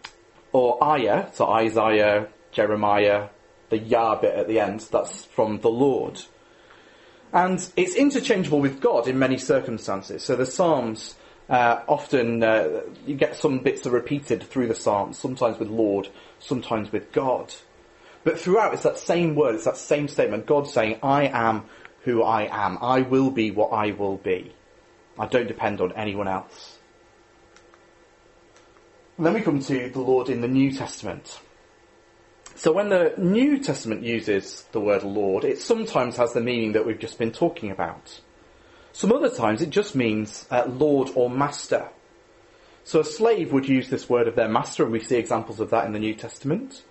or 0.51 0.83
Ayah, 0.83 1.27
so 1.33 1.47
Isaiah, 1.47 2.27
Jeremiah, 2.51 3.29
the 3.71 3.79
Yah 3.79 4.15
bit 4.15 4.35
at 4.35 4.47
the 4.47 4.59
end, 4.59 4.81
that's 4.91 5.25
from 5.25 5.61
the 5.61 5.69
Lord. 5.69 6.21
And 7.33 7.67
it's 7.75 7.95
interchangeable 7.95 8.59
with 8.59 8.81
God 8.81 9.07
in 9.07 9.17
many 9.17 9.37
circumstances. 9.37 10.21
So 10.23 10.35
the 10.35 10.45
Psalms 10.45 11.15
uh, 11.49 11.81
often, 11.87 12.43
uh, 12.43 12.81
you 13.07 13.15
get 13.15 13.35
some 13.35 13.59
bits 13.59 13.87
are 13.87 13.91
repeated 13.91 14.43
through 14.43 14.67
the 14.67 14.75
Psalms, 14.75 15.17
sometimes 15.17 15.57
with 15.57 15.69
Lord, 15.69 16.09
sometimes 16.39 16.91
with 16.91 17.11
God. 17.11 17.53
But 18.23 18.39
throughout 18.39 18.73
it's 18.73 18.83
that 18.83 18.99
same 18.99 19.33
word, 19.33 19.55
it's 19.55 19.65
that 19.65 19.77
same 19.77 20.07
statement, 20.07 20.45
God 20.45 20.67
saying, 20.67 20.99
I 21.01 21.27
am 21.27 21.63
who 22.03 22.21
I 22.21 22.49
am. 22.51 22.77
I 22.81 23.01
will 23.01 23.31
be 23.31 23.51
what 23.51 23.69
I 23.69 23.91
will 23.91 24.17
be. 24.17 24.53
I 25.17 25.27
don't 25.27 25.47
depend 25.47 25.81
on 25.81 25.93
anyone 25.93 26.27
else. 26.27 26.77
And 29.17 29.25
then 29.25 29.33
we 29.33 29.41
come 29.41 29.59
to 29.61 29.89
the 29.89 29.99
Lord 29.99 30.29
in 30.29 30.41
the 30.41 30.47
New 30.47 30.71
Testament. 30.71 31.39
So 32.61 32.71
when 32.71 32.89
the 32.89 33.15
New 33.17 33.57
Testament 33.57 34.03
uses 34.03 34.65
the 34.71 34.79
word 34.79 35.01
Lord, 35.01 35.45
it 35.45 35.59
sometimes 35.59 36.17
has 36.17 36.33
the 36.33 36.41
meaning 36.41 36.73
that 36.73 36.85
we've 36.85 36.99
just 36.99 37.17
been 37.17 37.31
talking 37.31 37.71
about. 37.71 38.21
Some 38.93 39.11
other 39.11 39.31
times 39.31 39.63
it 39.63 39.71
just 39.71 39.95
means 39.95 40.45
uh, 40.51 40.65
Lord 40.67 41.09
or 41.15 41.27
Master. 41.27 41.89
So 42.83 42.99
a 42.99 43.03
slave 43.03 43.51
would 43.51 43.67
use 43.67 43.89
this 43.89 44.07
word 44.07 44.27
of 44.27 44.35
their 44.35 44.47
master, 44.47 44.83
and 44.83 44.91
we 44.91 44.99
see 44.99 45.15
examples 45.15 45.59
of 45.59 45.71
that 45.71 45.87
in 45.87 45.93
the 45.93 45.97
New 45.97 46.13
Testament. 46.13 46.83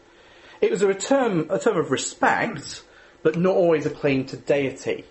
It 0.60 0.72
was 0.72 0.82
a 0.82 0.92
term, 0.92 1.46
a 1.50 1.60
term 1.60 1.76
of 1.76 1.92
respect, 1.92 2.82
but 3.22 3.36
not 3.36 3.54
always 3.54 3.86
a 3.86 3.90
claim 3.90 4.24
to 4.24 4.36
deity. 4.36 5.04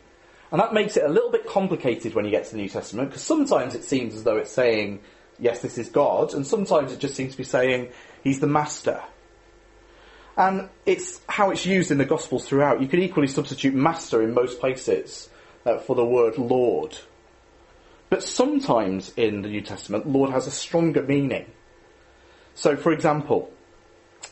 And 0.51 0.59
that 0.59 0.73
makes 0.73 0.97
it 0.97 1.05
a 1.05 1.09
little 1.09 1.31
bit 1.31 1.47
complicated 1.47 2.15
when 2.15 2.25
you 2.25 2.31
get 2.31 2.43
to 2.47 2.51
the 2.51 2.57
New 2.57 2.67
Testament, 2.67 3.11
because 3.11 3.23
sometimes 3.23 3.75
it 3.75 3.85
seems 3.85 4.13
as 4.13 4.25
though 4.25 4.35
it's 4.35 4.51
saying 4.51 4.99
yes, 5.39 5.61
this 5.61 5.77
is 5.77 5.87
God, 5.87 6.33
and 6.33 6.45
sometimes 6.45 6.91
it 6.91 6.99
just 6.99 7.15
seems 7.15 7.31
to 7.31 7.37
be 7.37 7.45
saying 7.45 7.93
he's 8.25 8.41
the 8.41 8.47
master. 8.47 9.01
And 10.39 10.69
it's 10.86 11.19
how 11.27 11.51
it's 11.51 11.65
used 11.65 11.91
in 11.91 11.98
the 11.98 12.05
Gospels 12.05 12.48
throughout. 12.48 12.81
You 12.81 12.88
could 12.88 13.01
equally 13.01 13.27
substitute 13.27 13.74
master 13.75 14.24
in 14.24 14.34
most 14.34 14.62
places 14.62 15.27
uh, 15.65 15.79
for 15.79 15.98
the 15.98 16.05
word 16.05 16.38
Lord. 16.38 16.98
But 18.10 18.24
sometimes 18.24 19.12
in 19.17 19.41
the 19.41 19.50
New 19.50 19.60
Testament, 19.60 20.08
Lord 20.08 20.31
has 20.31 20.48
a 20.48 20.51
stronger 20.51 21.03
meaning. 21.03 21.46
So, 22.55 22.77
for 22.77 22.93
example, 22.93 23.51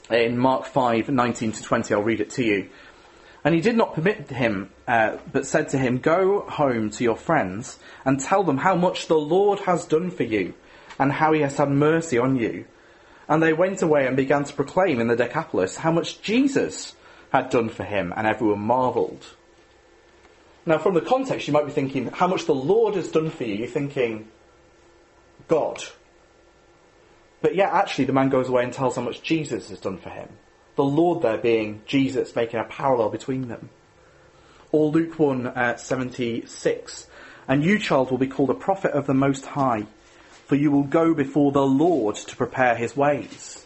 in 0.10 0.38
Mark 0.38 0.66
5, 0.66 1.10
19 1.10 1.52
to 1.52 1.64
20, 1.64 1.94
I'll 1.94 2.02
read 2.02 2.22
it 2.22 2.30
to 2.32 2.44
you. 2.44 2.70
And 3.44 3.54
he 3.54 3.60
did 3.60 3.76
not 3.76 3.94
permit 3.94 4.30
him, 4.30 4.70
uh, 4.88 5.18
but 5.34 5.46
said 5.46 5.68
to 5.70 5.78
him, 5.78 5.98
Go 5.98 6.40
home 6.40 6.90
to 6.92 7.04
your 7.04 7.18
friends 7.18 7.80
and 8.06 8.18
tell 8.18 8.44
them 8.44 8.58
how 8.58 8.76
much 8.76 9.08
the 9.08 9.20
Lord 9.20 9.60
has 9.60 9.86
done 9.86 10.12
for 10.12 10.24
you 10.24 10.54
and 10.98 11.12
how 11.12 11.34
he 11.34 11.42
has 11.42 11.58
had 11.58 11.70
mercy 11.70 12.18
on 12.18 12.38
you. 12.38 12.66
And 13.30 13.44
they 13.44 13.54
went 13.54 13.82
away 13.82 14.08
and 14.08 14.16
began 14.16 14.44
to 14.46 14.54
proclaim 14.54 15.00
in 15.00 15.08
the 15.08 15.16
Decapolis 15.16 15.78
how 15.78 15.92
much 15.92 16.22
Jesus 16.22 16.96
had 17.32 17.50
done 17.50 17.70
for 17.70 17.84
him, 17.84 18.14
and 18.16 18.26
everyone 18.26 18.60
marvelled. 18.60 19.26
Now, 20.66 20.78
from 20.78 20.94
the 20.94 21.02
context, 21.02 21.48
you 21.48 21.54
might 21.54 21.66
be 21.66 21.72
thinking, 21.72 22.08
how 22.08 22.28
much 22.28 22.46
the 22.46 22.56
Lord 22.56 22.96
has 22.96 23.10
done 23.10 23.30
for 23.30 23.44
you. 23.44 23.56
You're 23.56 23.68
thinking, 23.68 24.28
God. 25.48 25.82
But 27.42 27.56
yet, 27.56 27.72
actually, 27.72 28.06
the 28.06 28.14
man 28.14 28.30
goes 28.30 28.50
away 28.50 28.64
and 28.64 28.74
tells 28.74 28.96
how 28.96 29.02
much 29.02 29.22
Jesus 29.22 29.70
has 29.70 29.80
done 29.80 29.98
for 29.98 30.10
him. 30.10 30.30
The 30.76 30.84
Lord 30.84 31.22
there 31.22 31.38
being 31.38 31.82
Jesus, 31.86 32.36
making 32.36 32.60
a 32.60 32.66
parallel 32.66 33.10
between 33.10 33.48
them. 33.48 33.70
Or 34.72 34.90
Luke 34.92 35.18
1 35.18 35.48
uh, 35.48 35.78
76. 35.78 37.08
And 37.48 37.64
you, 37.64 37.80
child, 37.80 38.12
will 38.12 38.18
be 38.18 38.28
called 38.28 38.50
a 38.50 38.54
prophet 38.54 38.92
of 38.92 39.08
the 39.08 39.14
Most 39.14 39.46
High 39.46 39.88
for 40.48 40.56
you 40.56 40.72
will 40.72 40.84
go 40.84 41.14
before 41.14 41.52
the 41.52 41.66
Lord 41.66 42.16
to 42.16 42.36
prepare 42.36 42.76
his 42.76 42.96
ways. 42.96 43.66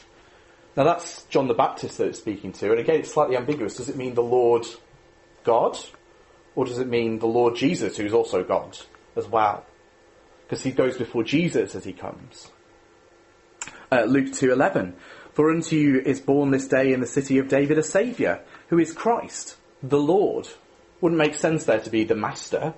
Now 0.75 0.83
that's 0.83 1.23
John 1.25 1.47
the 1.47 1.53
Baptist 1.53 1.99
that 1.99 2.07
it's 2.07 2.19
speaking 2.19 2.51
to, 2.53 2.71
and 2.71 2.79
again 2.79 2.99
it's 2.99 3.13
slightly 3.13 3.37
ambiguous. 3.37 3.77
Does 3.77 3.87
it 3.87 3.95
mean 3.95 4.15
the 4.15 4.23
Lord 4.23 4.65
God? 5.43 5.77
Or 6.55 6.65
does 6.65 6.79
it 6.79 6.87
mean 6.87 7.19
the 7.19 7.27
Lord 7.27 7.55
Jesus, 7.55 7.95
who's 7.95 8.13
also 8.13 8.43
God 8.43 8.77
as 9.15 9.27
well? 9.27 9.65
Because 10.43 10.63
he 10.63 10.71
goes 10.71 10.97
before 10.97 11.23
Jesus 11.23 11.75
as 11.75 11.85
he 11.85 11.93
comes. 11.93 12.49
Uh, 13.91 14.03
Luke 14.03 14.27
2.11 14.27 14.93
For 15.33 15.51
unto 15.51 15.75
you 15.75 15.99
is 16.01 16.19
born 16.19 16.51
this 16.51 16.67
day 16.67 16.91
in 16.91 16.99
the 16.99 17.05
city 17.05 17.37
of 17.37 17.47
David 17.47 17.77
a 17.77 17.83
Saviour, 17.83 18.41
who 18.67 18.79
is 18.79 18.91
Christ, 18.91 19.55
the 19.83 19.99
Lord. 19.99 20.49
Wouldn't 20.99 21.19
make 21.19 21.35
sense 21.35 21.65
there 21.65 21.79
to 21.79 21.89
be 21.89 22.03
the 22.03 22.15
Master. 22.15 22.73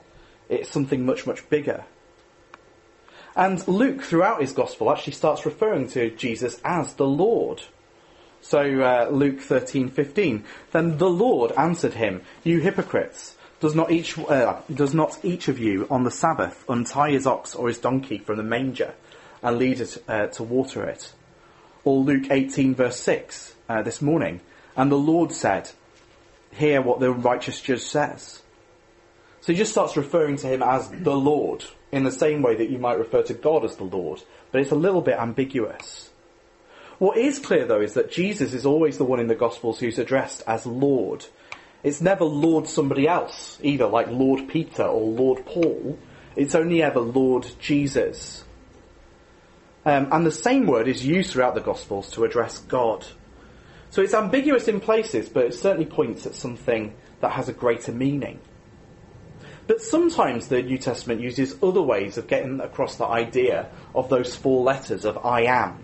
It's 0.49 0.69
something 0.69 1.05
much, 1.05 1.25
much 1.25 1.49
bigger. 1.49 1.85
And 3.35 3.67
Luke, 3.67 4.01
throughout 4.03 4.41
his 4.41 4.53
gospel, 4.53 4.91
actually 4.91 5.13
starts 5.13 5.45
referring 5.45 5.87
to 5.89 6.11
Jesus 6.11 6.61
as 6.63 6.93
the 6.93 7.07
Lord. 7.07 7.63
So 8.41 8.59
uh, 8.59 9.09
Luke 9.09 9.39
13:15. 9.39 10.43
Then 10.71 10.97
the 10.97 11.09
Lord 11.09 11.51
answered 11.53 11.93
him, 11.93 12.21
"You 12.43 12.59
hypocrites, 12.59 13.35
does 13.59 13.73
not 13.73 13.91
each 13.91 14.19
uh, 14.19 14.61
does 14.71 14.93
not 14.93 15.17
each 15.23 15.47
of 15.47 15.57
you 15.57 15.87
on 15.89 16.03
the 16.03 16.11
Sabbath 16.11 16.63
untie 16.69 17.11
his 17.11 17.25
ox 17.25 17.55
or 17.55 17.69
his 17.69 17.79
donkey 17.79 18.19
from 18.19 18.37
the 18.37 18.43
manger 18.43 18.93
and 19.41 19.57
lead 19.57 19.79
it 19.79 20.03
uh, 20.07 20.27
to 20.27 20.43
water 20.43 20.83
it?" 20.83 21.13
Or 21.85 21.97
Luke 21.97 22.29
18 22.29 22.75
verse 22.75 22.99
6 22.99 23.55
uh, 23.67 23.81
this 23.81 24.01
morning. 24.01 24.41
And 24.75 24.91
the 24.91 24.97
Lord 24.97 25.31
said, 25.31 25.71
"Hear 26.51 26.81
what 26.81 26.99
the 26.99 27.11
righteous 27.11 27.61
judge 27.61 27.81
says." 27.81 28.41
So 29.41 29.53
he 29.53 29.57
just 29.57 29.71
starts 29.71 29.97
referring 29.97 30.37
to 30.37 30.47
him 30.47 30.61
as 30.61 30.89
the 30.89 31.15
Lord 31.15 31.65
in 31.93 32.03
the 32.03 32.11
same 32.11 32.41
way 32.41 32.55
that 32.55 32.71
you 32.71 32.79
might 32.79 32.97
refer 32.97 33.21
to 33.21 33.35
God 33.35 33.63
as 33.63 33.75
the 33.75 33.83
Lord, 33.83 34.21
but 34.51 34.59
it's 34.59 34.71
a 34.71 34.75
little 34.75 35.01
bit 35.01 35.19
ambiguous. 35.19 36.09
What 36.97 37.17
is 37.17 37.37
clear 37.37 37.65
though 37.65 37.81
is 37.81 37.93
that 37.93 38.11
Jesus 38.11 38.53
is 38.53 38.65
always 38.65 38.97
the 38.97 39.03
one 39.03 39.19
in 39.19 39.27
the 39.27 39.35
Gospels 39.35 39.79
who's 39.79 39.99
addressed 39.99 40.41
as 40.47 40.65
Lord. 40.65 41.25
It's 41.83 42.01
never 42.01 42.25
Lord 42.25 42.67
somebody 42.67 43.07
else, 43.07 43.59
either 43.61 43.85
like 43.85 44.07
Lord 44.09 44.47
Peter 44.47 44.83
or 44.83 45.01
Lord 45.01 45.45
Paul. 45.45 45.99
It's 46.35 46.55
only 46.55 46.81
ever 46.81 46.99
Lord 46.99 47.45
Jesus. 47.59 48.43
Um, 49.85 50.07
and 50.11 50.25
the 50.25 50.31
same 50.31 50.65
word 50.65 50.87
is 50.87 51.05
used 51.05 51.31
throughout 51.31 51.53
the 51.53 51.61
Gospels 51.61 52.09
to 52.11 52.23
address 52.23 52.57
God. 52.57 53.05
So 53.91 54.01
it's 54.01 54.15
ambiguous 54.15 54.67
in 54.67 54.79
places, 54.79 55.29
but 55.29 55.45
it 55.45 55.53
certainly 55.53 55.85
points 55.85 56.25
at 56.25 56.33
something 56.33 56.95
that 57.19 57.33
has 57.33 57.49
a 57.49 57.53
greater 57.53 57.91
meaning. 57.91 58.39
But 59.65 59.81
sometimes 59.81 60.47
the 60.47 60.61
New 60.61 60.77
Testament 60.77 61.21
uses 61.21 61.55
other 61.63 61.81
ways 61.81 62.17
of 62.17 62.27
getting 62.27 62.59
across 62.59 62.95
the 62.95 63.05
idea 63.05 63.69
of 63.95 64.09
those 64.09 64.35
four 64.35 64.63
letters 64.63 65.05
of 65.05 65.25
I 65.25 65.43
am, 65.43 65.83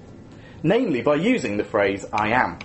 namely 0.64 1.02
by 1.02 1.16
using 1.16 1.58
the 1.58 1.64
phrase 1.64 2.06
I 2.12 2.30
am. 2.30 2.60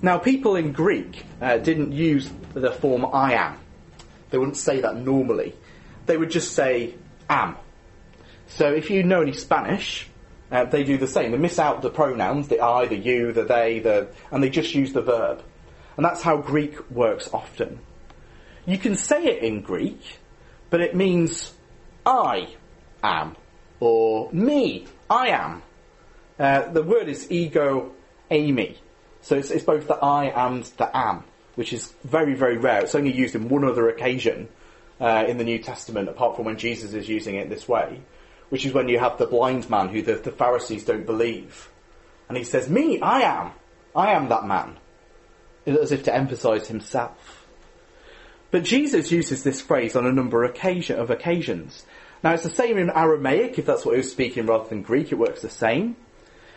Now, 0.00 0.18
people 0.18 0.56
in 0.56 0.72
Greek 0.72 1.24
uh, 1.40 1.58
didn't 1.58 1.92
use 1.92 2.30
the 2.54 2.72
form 2.72 3.06
I 3.12 3.34
am. 3.34 3.58
They 4.30 4.38
wouldn't 4.38 4.56
say 4.56 4.80
that 4.80 4.96
normally. 4.96 5.54
They 6.06 6.16
would 6.16 6.30
just 6.30 6.54
say 6.54 6.94
am. 7.28 7.56
So 8.48 8.72
if 8.72 8.90
you 8.90 9.02
know 9.02 9.22
any 9.22 9.32
Spanish, 9.32 10.08
uh, 10.50 10.64
they 10.64 10.84
do 10.84 10.98
the 10.98 11.06
same. 11.06 11.30
They 11.30 11.38
miss 11.38 11.58
out 11.58 11.82
the 11.82 11.90
pronouns, 11.90 12.48
the 12.48 12.60
I, 12.60 12.86
the 12.86 12.96
you, 12.96 13.32
the 13.32 13.44
they, 13.44 13.78
the, 13.78 14.08
and 14.30 14.42
they 14.42 14.50
just 14.50 14.74
use 14.74 14.92
the 14.92 15.02
verb. 15.02 15.42
And 15.96 16.04
that's 16.04 16.22
how 16.22 16.38
Greek 16.38 16.90
works 16.90 17.28
often. 17.32 17.78
You 18.66 18.78
can 18.78 18.96
say 18.96 19.24
it 19.24 19.42
in 19.42 19.60
Greek, 19.60 20.18
but 20.72 20.80
it 20.80 20.96
means 20.96 21.52
I 22.06 22.48
am, 23.02 23.36
or 23.78 24.32
me, 24.32 24.86
I 25.10 25.28
am. 25.28 25.62
Uh, 26.38 26.62
the 26.72 26.82
word 26.82 27.10
is 27.10 27.30
ego 27.30 27.92
eimi. 28.30 28.76
So 29.20 29.36
it's, 29.36 29.50
it's, 29.50 29.64
both 29.64 29.86
the 29.86 29.96
I 29.96 30.46
and 30.46 30.64
the 30.78 30.96
am, 30.96 31.24
which 31.56 31.74
is 31.74 31.92
very, 32.04 32.34
very 32.34 32.56
rare. 32.56 32.80
It's 32.80 32.94
only 32.94 33.12
used 33.12 33.34
in 33.34 33.50
one 33.50 33.64
other 33.64 33.90
occasion 33.90 34.48
uh, 34.98 35.26
in 35.28 35.36
the 35.36 35.44
New 35.44 35.58
Testament, 35.58 36.08
apart 36.08 36.36
from 36.36 36.46
when 36.46 36.56
Jesus 36.56 36.94
is 36.94 37.06
using 37.06 37.34
it 37.34 37.50
this 37.50 37.68
way, 37.68 38.00
which 38.48 38.64
is 38.64 38.72
when 38.72 38.88
you 38.88 38.98
have 38.98 39.18
the 39.18 39.26
blind 39.26 39.68
man 39.68 39.90
who 39.90 40.00
the, 40.00 40.14
the 40.14 40.32
Pharisees 40.32 40.86
don't 40.86 41.04
believe. 41.04 41.68
And 42.30 42.38
he 42.38 42.44
says, 42.44 42.70
Me, 42.70 42.98
I 42.98 43.20
am. 43.20 43.52
I 43.94 44.12
am 44.12 44.30
that 44.30 44.46
man. 44.46 44.78
As 45.66 45.92
if 45.92 46.04
to 46.04 46.14
emphasize 46.14 46.66
himself. 46.68 47.41
But 48.52 48.64
Jesus 48.64 49.10
uses 49.10 49.42
this 49.42 49.62
phrase 49.62 49.96
on 49.96 50.06
a 50.06 50.12
number 50.12 50.44
of, 50.44 50.50
occasion, 50.50 51.00
of 51.00 51.10
occasions. 51.10 51.84
Now 52.22 52.34
it's 52.34 52.42
the 52.42 52.50
same 52.50 52.76
in 52.76 52.90
Aramaic, 52.90 53.58
if 53.58 53.64
that's 53.64 53.84
what 53.84 53.92
he 53.92 53.98
was 53.98 54.12
speaking 54.12 54.46
rather 54.46 54.68
than 54.68 54.82
Greek, 54.82 55.10
it 55.10 55.18
works 55.18 55.40
the 55.40 55.48
same. 55.48 55.96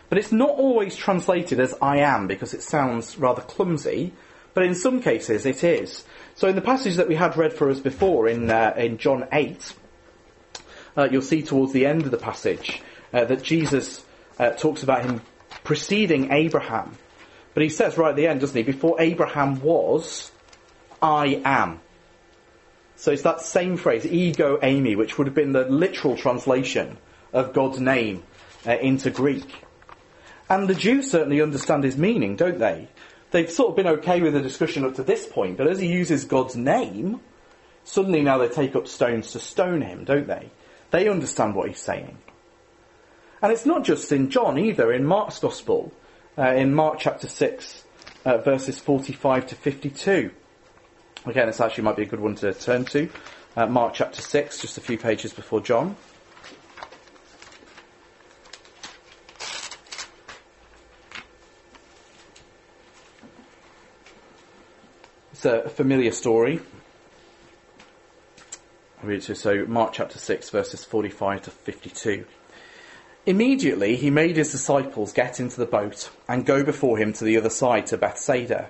But 0.09 0.17
it's 0.17 0.33
not 0.33 0.49
always 0.49 0.97
translated 0.97 1.59
as 1.59 1.73
I 1.81 1.99
am 1.99 2.27
because 2.27 2.53
it 2.53 2.61
sounds 2.61 3.17
rather 3.17 3.41
clumsy, 3.41 4.13
but 4.53 4.65
in 4.65 4.75
some 4.75 5.01
cases 5.01 5.45
it 5.45 5.63
is. 5.63 6.03
So 6.35 6.49
in 6.49 6.55
the 6.55 6.61
passage 6.61 6.97
that 6.97 7.07
we 7.07 7.15
had 7.15 7.37
read 7.37 7.53
for 7.53 7.69
us 7.69 7.79
before 7.79 8.27
in, 8.27 8.51
uh, 8.51 8.73
in 8.75 8.97
John 8.97 9.27
8, 9.31 9.73
uh, 10.97 11.07
you'll 11.09 11.21
see 11.21 11.43
towards 11.43 11.71
the 11.71 11.85
end 11.85 12.03
of 12.03 12.11
the 12.11 12.17
passage 12.17 12.81
uh, 13.13 13.23
that 13.23 13.41
Jesus 13.41 14.03
uh, 14.37 14.51
talks 14.51 14.83
about 14.83 15.05
him 15.05 15.21
preceding 15.63 16.33
Abraham. 16.33 16.97
But 17.53 17.63
he 17.63 17.69
says 17.69 17.97
right 17.97 18.09
at 18.09 18.17
the 18.17 18.27
end, 18.27 18.41
doesn't 18.41 18.55
he, 18.55 18.63
before 18.63 18.99
Abraham 18.99 19.61
was, 19.61 20.29
I 21.01 21.41
am. 21.45 21.79
So 22.95 23.11
it's 23.11 23.23
that 23.23 23.41
same 23.41 23.77
phrase, 23.77 24.05
ego 24.05 24.57
eimi, 24.57 24.95
which 24.95 25.17
would 25.17 25.27
have 25.27 25.35
been 25.35 25.51
the 25.51 25.65
literal 25.65 26.15
translation 26.15 26.97
of 27.33 27.53
God's 27.53 27.79
name 27.79 28.23
uh, 28.65 28.77
into 28.77 29.11
Greek. 29.11 29.63
And 30.49 30.67
the 30.67 30.75
Jews 30.75 31.11
certainly 31.11 31.41
understand 31.41 31.83
his 31.83 31.97
meaning, 31.97 32.35
don't 32.35 32.59
they? 32.59 32.87
They've 33.31 33.49
sort 33.49 33.71
of 33.71 33.75
been 33.75 33.87
okay 33.87 34.21
with 34.21 34.33
the 34.33 34.41
discussion 34.41 34.85
up 34.85 34.95
to 34.95 35.03
this 35.03 35.25
point, 35.25 35.57
but 35.57 35.67
as 35.67 35.79
he 35.79 35.87
uses 35.87 36.23
God's 36.23 36.55
name, 36.55 37.19
suddenly 37.83 38.21
now 38.21 38.37
they 38.37 38.47
take 38.47 38.75
up 38.75 38.87
stones 38.87 39.31
to 39.31 39.39
stone 39.39 39.81
him, 39.81 40.05
don't 40.05 40.27
they? 40.27 40.51
They 40.91 41.09
understand 41.09 41.55
what 41.55 41.67
he's 41.67 41.79
saying. 41.79 42.17
And 43.41 43.51
it's 43.51 43.65
not 43.65 43.83
just 43.83 44.11
in 44.11 44.29
John 44.29 44.57
either, 44.57 44.93
in 44.93 45.03
Mark's 45.03 45.39
Gospel, 45.39 45.91
uh, 46.37 46.53
in 46.53 46.73
Mark 46.73 46.99
chapter 46.99 47.27
6, 47.27 47.83
uh, 48.23 48.37
verses 48.37 48.79
45 48.79 49.47
to 49.47 49.55
52. 49.55 50.31
Again, 51.25 51.48
this 51.48 51.60
actually 51.60 51.86
might 51.86 51.96
be 51.96 52.03
a 52.03 52.05
good 52.05 52.20
one 52.20 52.36
to 52.36 52.53
turn 52.53 52.86
to. 52.86 53.10
Uh, 53.58 53.65
Mark 53.65 53.96
chapter 53.96 54.22
6, 54.22 54.62
just 54.62 54.77
a 54.77 54.82
few 54.82 54.98
pages 54.98 55.34
before 55.34 55.60
John. 55.60 55.96
It's 65.32 65.46
a 65.46 65.67
familiar 65.70 66.12
story. 66.12 66.60
So, 69.20 69.65
Mark 69.67 69.94
chapter 69.94 70.20
6, 70.20 70.50
verses 70.51 70.84
45 70.84 71.44
to 71.44 71.51
52. 71.51 72.25
Immediately 73.25 73.96
he 73.96 74.12
made 74.12 74.38
his 74.38 74.51
disciples 74.51 75.12
get 75.12 75.39
into 75.39 75.58
the 75.58 75.65
boat 75.65 76.12
and 76.27 76.46
go 76.46 76.63
before 76.63 77.00
him 77.00 77.13
to 77.13 77.24
the 77.24 77.38
other 77.38 77.50
side 77.50 77.88
to 77.88 77.98
Bethsaida, 77.98 78.70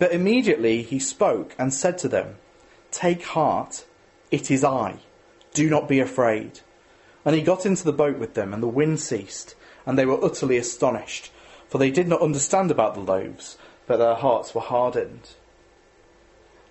But 0.00 0.12
immediately 0.12 0.82
he 0.82 0.98
spoke 0.98 1.54
and 1.58 1.74
said 1.74 1.98
to 1.98 2.08
them, 2.08 2.36
Take 2.90 3.22
heart, 3.22 3.84
it 4.30 4.50
is 4.50 4.64
I. 4.64 4.96
Do 5.52 5.68
not 5.68 5.88
be 5.88 6.00
afraid. 6.00 6.60
And 7.22 7.36
he 7.36 7.42
got 7.42 7.66
into 7.66 7.84
the 7.84 7.92
boat 7.92 8.18
with 8.18 8.32
them, 8.32 8.54
and 8.54 8.62
the 8.62 8.66
wind 8.66 8.98
ceased, 8.98 9.54
and 9.84 9.98
they 9.98 10.06
were 10.06 10.24
utterly 10.24 10.56
astonished, 10.56 11.30
for 11.68 11.76
they 11.76 11.90
did 11.90 12.08
not 12.08 12.22
understand 12.22 12.70
about 12.70 12.94
the 12.94 13.00
loaves, 13.00 13.58
but 13.86 13.98
their 13.98 14.14
hearts 14.14 14.54
were 14.54 14.62
hardened. 14.62 15.28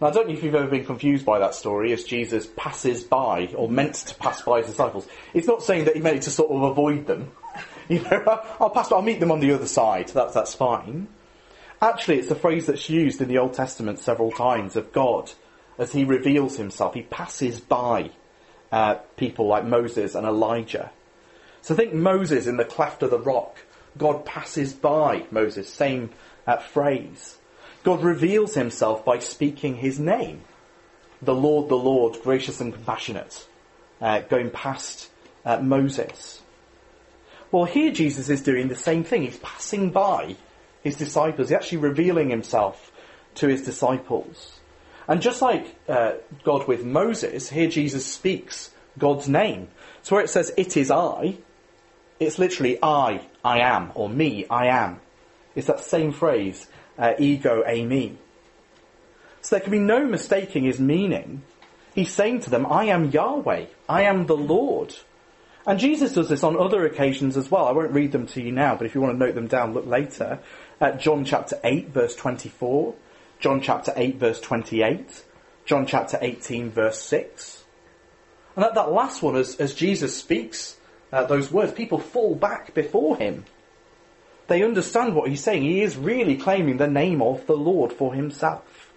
Now, 0.01 0.07
I 0.07 0.11
don't 0.11 0.27
know 0.27 0.33
if 0.33 0.43
you've 0.43 0.55
ever 0.55 0.67
been 0.67 0.85
confused 0.85 1.23
by 1.23 1.37
that 1.37 1.53
story 1.53 1.93
as 1.93 2.05
Jesus 2.05 2.47
passes 2.57 3.03
by, 3.03 3.53
or 3.55 3.69
meant 3.69 3.93
to 3.93 4.15
pass 4.15 4.41
by 4.41 4.57
his 4.57 4.71
disciples. 4.71 5.07
It's 5.35 5.47
not 5.47 5.61
saying 5.61 5.85
that 5.85 5.95
he 5.95 6.01
meant 6.01 6.23
to 6.23 6.31
sort 6.31 6.49
of 6.49 6.63
avoid 6.63 7.05
them. 7.05 7.31
You 7.89 8.03
know, 8.03 8.43
I'll 8.59 8.69
pass 8.69 8.89
by, 8.89 8.97
I'll 8.97 9.01
meet 9.01 9.19
them 9.19 9.31
on 9.31 9.39
the 9.39 9.51
other 9.51 9.65
side. 9.65 10.09
That's, 10.09 10.35
that's 10.35 10.53
fine. 10.53 11.07
Actually, 11.81 12.19
it's 12.19 12.31
a 12.31 12.35
phrase 12.35 12.65
that's 12.65 12.89
used 12.89 13.21
in 13.21 13.29
the 13.29 13.37
Old 13.37 13.53
Testament 13.53 13.99
several 13.99 14.31
times 14.31 14.75
of 14.75 14.91
God 14.91 15.31
as 15.77 15.93
he 15.93 16.03
reveals 16.03 16.57
himself. 16.57 16.93
He 16.93 17.03
passes 17.03 17.61
by 17.61 18.11
uh, 18.71 18.95
people 19.15 19.47
like 19.47 19.65
Moses 19.65 20.13
and 20.13 20.27
Elijah. 20.27 20.91
So 21.61 21.75
think 21.75 21.93
Moses 21.93 22.47
in 22.47 22.57
the 22.57 22.65
cleft 22.65 23.01
of 23.03 23.11
the 23.11 23.19
rock. 23.19 23.57
God 23.97 24.25
passes 24.25 24.73
by 24.73 25.25
Moses, 25.31 25.69
same 25.69 26.11
uh, 26.45 26.57
phrase. 26.57 27.37
God 27.83 28.03
reveals 28.03 28.55
himself 28.55 29.05
by 29.05 29.19
speaking 29.19 29.75
his 29.75 29.99
name. 29.99 30.41
The 31.21 31.35
Lord, 31.35 31.69
the 31.69 31.77
Lord, 31.77 32.17
gracious 32.21 32.61
and 32.61 32.73
compassionate, 32.73 33.47
uh, 34.01 34.19
going 34.21 34.51
past 34.51 35.09
uh, 35.45 35.59
Moses. 35.59 36.41
Well, 37.51 37.65
here 37.65 37.91
Jesus 37.91 38.29
is 38.29 38.43
doing 38.43 38.67
the 38.67 38.75
same 38.75 39.03
thing. 39.03 39.23
He's 39.23 39.37
passing 39.37 39.89
by 39.89 40.35
his 40.83 40.95
disciples. 40.95 41.49
He's 41.49 41.55
actually 41.55 41.79
revealing 41.79 42.29
himself 42.29 42.91
to 43.35 43.47
his 43.47 43.63
disciples. 43.63 44.59
And 45.07 45.21
just 45.21 45.41
like 45.41 45.75
uh, 45.87 46.13
God 46.43 46.67
with 46.67 46.85
Moses, 46.85 47.49
here 47.49 47.69
Jesus 47.69 48.05
speaks 48.05 48.71
God's 48.97 49.27
name. 49.27 49.69
So 50.03 50.15
where 50.15 50.23
it 50.23 50.29
says, 50.29 50.53
it 50.55 50.77
is 50.77 50.91
I, 50.91 51.37
it's 52.19 52.37
literally 52.37 52.77
I, 52.83 53.21
I 53.43 53.59
am, 53.59 53.91
or 53.95 54.09
me, 54.09 54.45
I 54.49 54.67
am. 54.67 54.99
It's 55.55 55.67
that 55.67 55.79
same 55.79 56.11
phrase 56.11 56.67
uh, 56.97 57.13
ego 57.17 57.63
eimi. 57.63 58.17
So 59.41 59.55
there 59.55 59.61
can 59.61 59.71
be 59.71 59.79
no 59.79 60.05
mistaking 60.05 60.65
his 60.65 60.79
meaning. 60.79 61.43
He's 61.95 62.13
saying 62.13 62.41
to 62.41 62.49
them, 62.49 62.65
I 62.65 62.85
am 62.85 63.09
Yahweh. 63.09 63.65
I 63.87 64.03
am 64.03 64.25
the 64.25 64.37
Lord. 64.37 64.95
And 65.65 65.79
Jesus 65.79 66.13
does 66.13 66.29
this 66.29 66.43
on 66.43 66.57
other 66.57 66.85
occasions 66.85 67.37
as 67.37 67.49
well. 67.49 67.67
I 67.67 67.71
won't 67.71 67.91
read 67.91 68.11
them 68.11 68.27
to 68.27 68.41
you 68.41 68.51
now, 68.51 68.75
but 68.75 68.85
if 68.85 68.95
you 68.95 69.01
want 69.01 69.13
to 69.17 69.25
note 69.25 69.35
them 69.35 69.47
down, 69.47 69.73
look 69.73 69.85
later. 69.85 70.39
John 70.97 71.25
chapter 71.25 71.59
8 71.63 71.89
verse 71.89 72.15
24, 72.15 72.95
John 73.39 73.61
chapter 73.61 73.93
8 73.95 74.15
verse 74.15 74.39
28, 74.39 75.23
John 75.65 75.85
chapter 75.85 76.17
18 76.21 76.71
verse 76.71 77.01
6. 77.01 77.63
And 78.55 78.65
at 78.65 78.75
that 78.75 78.91
last 78.91 79.21
one, 79.21 79.35
as, 79.35 79.55
as 79.57 79.73
Jesus 79.73 80.15
speaks 80.17 80.77
uh, 81.11 81.25
those 81.25 81.51
words, 81.51 81.71
people 81.71 81.99
fall 81.99 82.35
back 82.35 82.73
before 82.73 83.17
him. 83.17 83.45
They 84.47 84.63
understand 84.63 85.15
what 85.15 85.29
he's 85.29 85.43
saying. 85.43 85.61
He 85.61 85.81
is 85.81 85.95
really 85.95 86.35
claiming 86.35 86.77
the 86.77 86.87
name 86.87 87.21
of 87.21 87.45
the 87.45 87.55
Lord 87.55 87.93
for 87.93 88.13
himself. 88.13 88.91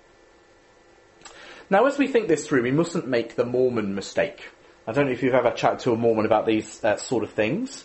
Now, 1.69 1.87
as 1.87 1.99
we 1.99 2.07
think 2.07 2.29
this 2.29 2.47
through, 2.47 2.63
we 2.63 2.71
mustn't 2.71 3.07
make 3.07 3.35
the 3.35 3.45
Mormon 3.45 3.95
mistake. 3.95 4.43
I 4.87 4.93
don't 4.93 5.07
know 5.07 5.13
if 5.13 5.23
you've 5.23 5.35
ever 5.35 5.51
chatted 5.51 5.81
to 5.81 5.93
a 5.93 5.97
Mormon 5.97 6.27
about 6.27 6.47
these 6.47 6.83
uh, 6.85 6.97
sort 6.97 7.23
of 7.23 7.31
things. 7.31 7.85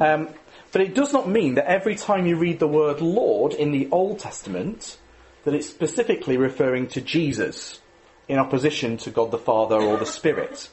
Um, 0.00 0.28
but 0.74 0.82
it 0.82 0.94
does 0.94 1.14
not 1.14 1.26
mean 1.26 1.54
that 1.54 1.64
every 1.66 1.96
time 1.96 2.26
you 2.26 2.36
read 2.36 2.58
the 2.58 2.68
word 2.68 3.00
Lord 3.00 3.54
in 3.54 3.72
the 3.72 3.88
Old 3.90 4.18
Testament, 4.18 4.98
that 5.44 5.54
it's 5.54 5.70
specifically 5.70 6.36
referring 6.36 6.88
to 6.88 7.00
Jesus 7.00 7.80
in 8.28 8.38
opposition 8.38 8.98
to 8.98 9.10
God 9.10 9.30
the 9.30 9.38
Father 9.38 9.76
or 9.76 9.96
the 9.96 10.04
Spirit 10.04 10.68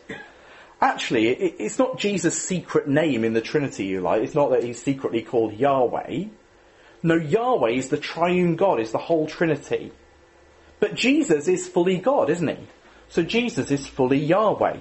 actually, 0.81 1.29
it's 1.29 1.77
not 1.77 1.99
Jesus' 1.99 2.41
secret 2.41 2.87
name 2.87 3.23
in 3.23 3.33
the 3.33 3.41
Trinity, 3.41 3.85
you 3.85 4.01
like. 4.01 4.23
It's 4.23 4.35
not 4.35 4.49
that 4.49 4.63
he's 4.63 4.81
secretly 4.81 5.21
called 5.21 5.53
Yahweh. 5.53 6.25
No, 7.03 7.15
Yahweh 7.15 7.71
is 7.71 7.89
the 7.89 7.97
triune 7.97 8.55
God, 8.55 8.79
is 8.79 8.91
the 8.91 8.97
whole 8.97 9.27
Trinity. 9.27 9.91
But 10.79 10.95
Jesus 10.95 11.47
is 11.47 11.67
fully 11.67 11.97
God, 11.97 12.29
isn't 12.29 12.47
he? 12.47 12.67
So 13.09 13.21
Jesus 13.21 13.69
is 13.71 13.85
fully 13.85 14.17
Yahweh. 14.17 14.77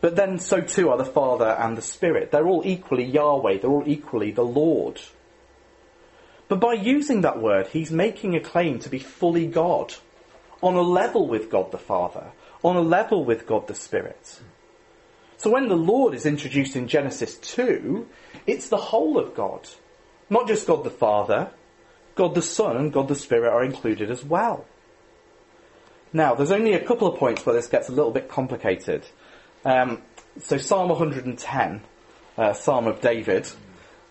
But 0.00 0.16
then 0.16 0.38
so 0.38 0.60
too 0.60 0.90
are 0.90 0.98
the 0.98 1.04
Father 1.04 1.56
and 1.58 1.76
the 1.76 1.82
Spirit. 1.82 2.30
They're 2.30 2.46
all 2.46 2.62
equally 2.64 3.04
Yahweh. 3.04 3.58
They're 3.58 3.70
all 3.70 3.84
equally 3.86 4.30
the 4.30 4.44
Lord. 4.44 5.00
But 6.48 6.60
by 6.60 6.74
using 6.74 7.20
that 7.22 7.40
word, 7.40 7.68
he's 7.68 7.90
making 7.90 8.34
a 8.34 8.40
claim 8.40 8.78
to 8.80 8.88
be 8.88 8.98
fully 8.98 9.46
God, 9.46 9.94
on 10.62 10.74
a 10.74 10.82
level 10.82 11.28
with 11.28 11.50
God 11.50 11.72
the 11.72 11.78
Father, 11.78 12.32
on 12.62 12.76
a 12.76 12.80
level 12.80 13.24
with 13.24 13.46
God 13.46 13.66
the 13.66 13.74
Spirit. 13.74 14.40
So 15.36 15.50
when 15.50 15.68
the 15.68 15.76
Lord 15.76 16.14
is 16.14 16.26
introduced 16.26 16.74
in 16.74 16.88
Genesis 16.88 17.36
2, 17.38 18.08
it's 18.46 18.68
the 18.68 18.76
whole 18.76 19.18
of 19.18 19.34
God. 19.34 19.68
Not 20.30 20.48
just 20.48 20.66
God 20.66 20.84
the 20.84 20.90
Father, 20.90 21.50
God 22.14 22.34
the 22.34 22.42
Son 22.42 22.76
and 22.76 22.92
God 22.92 23.08
the 23.08 23.14
Spirit 23.14 23.52
are 23.52 23.62
included 23.62 24.10
as 24.10 24.24
well. 24.24 24.64
Now, 26.12 26.34
there's 26.34 26.50
only 26.50 26.72
a 26.72 26.84
couple 26.84 27.06
of 27.06 27.18
points 27.18 27.44
where 27.44 27.54
this 27.54 27.68
gets 27.68 27.88
a 27.88 27.92
little 27.92 28.10
bit 28.10 28.28
complicated. 28.28 29.04
Um, 29.68 30.00
so 30.40 30.56
Psalm 30.56 30.88
110, 30.88 31.82
uh, 32.38 32.52
Psalm 32.54 32.86
of 32.86 33.02
David, 33.02 33.50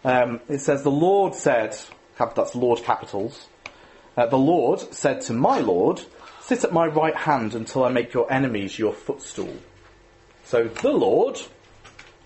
um, 0.05 0.39
it 0.47 0.59
says, 0.59 0.83
The 0.83 0.91
Lord 0.91 1.33
said, 1.33 1.75
that's 2.19 2.53
Lord 2.53 2.83
capitals, 2.83 3.47
uh, 4.15 4.27
the 4.27 4.37
Lord 4.37 4.79
said 4.93 5.21
to 5.21 5.33
my 5.33 5.59
Lord, 5.59 6.01
Sit 6.41 6.63
at 6.63 6.71
my 6.71 6.85
right 6.85 7.15
hand 7.15 7.55
until 7.55 7.83
I 7.83 7.89
make 7.89 8.13
your 8.13 8.31
enemies 8.31 8.77
your 8.77 8.93
footstool. 8.93 9.55
So 10.45 10.65
the 10.65 10.91
Lord, 10.91 11.39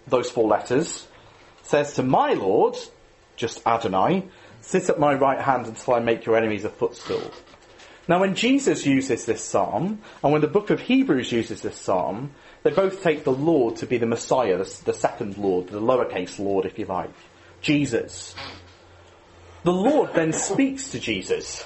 those 0.08 0.30
four 0.30 0.50
letters, 0.50 1.08
says 1.64 1.94
to 1.94 2.04
my 2.04 2.34
Lord, 2.34 2.76
just 3.38 3.66
Adonai, 3.66 4.26
sit 4.60 4.90
at 4.90 5.00
my 5.00 5.14
right 5.14 5.40
hand 5.40 5.68
until 5.68 5.94
I 5.94 6.00
make 6.02 6.26
your 6.26 6.36
enemies 6.36 6.66
a 6.66 6.70
footstool. 6.70 7.32
Now 8.08 8.20
when 8.20 8.36
Jesus 8.36 8.86
uses 8.86 9.26
this 9.26 9.42
psalm, 9.42 10.02
and 10.22 10.34
when 10.34 10.42
the 10.42 10.48
book 10.48 10.70
of 10.70 10.82
Hebrews 10.82 11.32
uses 11.32 11.62
this 11.62 11.78
psalm, 11.78 12.32
they 12.64 12.72
both 12.72 13.02
take 13.02 13.24
the 13.24 13.32
Lord 13.32 13.78
to 13.78 13.86
be 13.86 13.98
the 13.98 14.06
Messiah, 14.06 14.58
the, 14.58 14.82
the 14.86 14.94
second 14.94 15.38
Lord, 15.38 15.68
the 15.68 15.82
lowercase 15.82 16.40
Lord 16.40 16.66
if 16.66 16.78
you 16.78 16.86
like, 16.86 17.10
Jesus. 17.62 18.36
The 19.64 19.74
Lord 19.74 20.14
then 20.14 20.34
speaks 20.34 20.92
to 20.92 21.00
Jesus, 21.00 21.66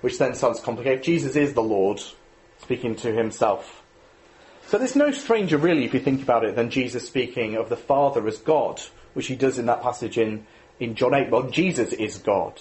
which 0.00 0.18
then 0.18 0.34
sounds 0.34 0.60
complicated. 0.60 1.02
Jesus 1.02 1.36
is 1.36 1.54
the 1.54 1.62
Lord, 1.62 2.00
speaking 2.58 2.96
to 2.96 3.12
himself. 3.12 3.82
So 4.66 4.78
there's 4.78 4.96
no 4.96 5.12
stranger 5.12 5.58
really, 5.58 5.84
if 5.84 5.94
you 5.94 6.00
think 6.00 6.22
about 6.22 6.44
it, 6.44 6.56
than 6.56 6.70
Jesus 6.70 7.06
speaking 7.06 7.56
of 7.56 7.68
the 7.68 7.76
Father 7.76 8.26
as 8.26 8.38
God, 8.38 8.80
which 9.14 9.28
he 9.28 9.36
does 9.36 9.58
in 9.58 9.66
that 9.66 9.82
passage 9.82 10.18
in 10.18 10.46
in 10.78 10.94
John 10.94 11.14
8. 11.14 11.30
Well, 11.30 11.50
Jesus 11.50 11.92
is 11.92 12.18
God. 12.18 12.60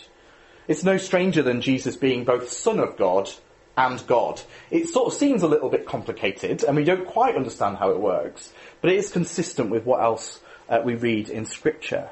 It's 0.67 0.83
no 0.83 0.97
stranger 0.97 1.43
than 1.43 1.61
Jesus 1.61 1.95
being 1.95 2.23
both 2.23 2.49
Son 2.49 2.79
of 2.79 2.97
God 2.97 3.29
and 3.77 4.05
God. 4.07 4.41
It 4.71 4.87
sort 4.87 5.07
of 5.07 5.13
seems 5.13 5.43
a 5.43 5.47
little 5.47 5.69
bit 5.69 5.85
complicated, 5.85 6.63
and 6.63 6.75
we 6.75 6.83
don't 6.83 7.05
quite 7.05 7.35
understand 7.35 7.77
how 7.77 7.91
it 7.91 7.99
works, 7.99 8.53
but 8.81 8.91
it 8.91 8.97
is 8.97 9.11
consistent 9.11 9.69
with 9.69 9.85
what 9.85 10.01
else 10.01 10.39
uh, 10.69 10.81
we 10.83 10.95
read 10.95 11.29
in 11.29 11.45
Scripture. 11.45 12.09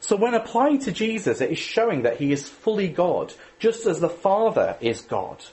So 0.00 0.16
when 0.16 0.34
applying 0.34 0.80
to 0.80 0.92
Jesus, 0.92 1.40
it 1.40 1.52
is 1.52 1.58
showing 1.58 2.02
that 2.02 2.16
he 2.16 2.32
is 2.32 2.48
fully 2.48 2.88
God, 2.88 3.32
just 3.60 3.86
as 3.86 4.00
the 4.00 4.08
Father 4.08 4.76
is 4.80 5.00
God. 5.02 5.44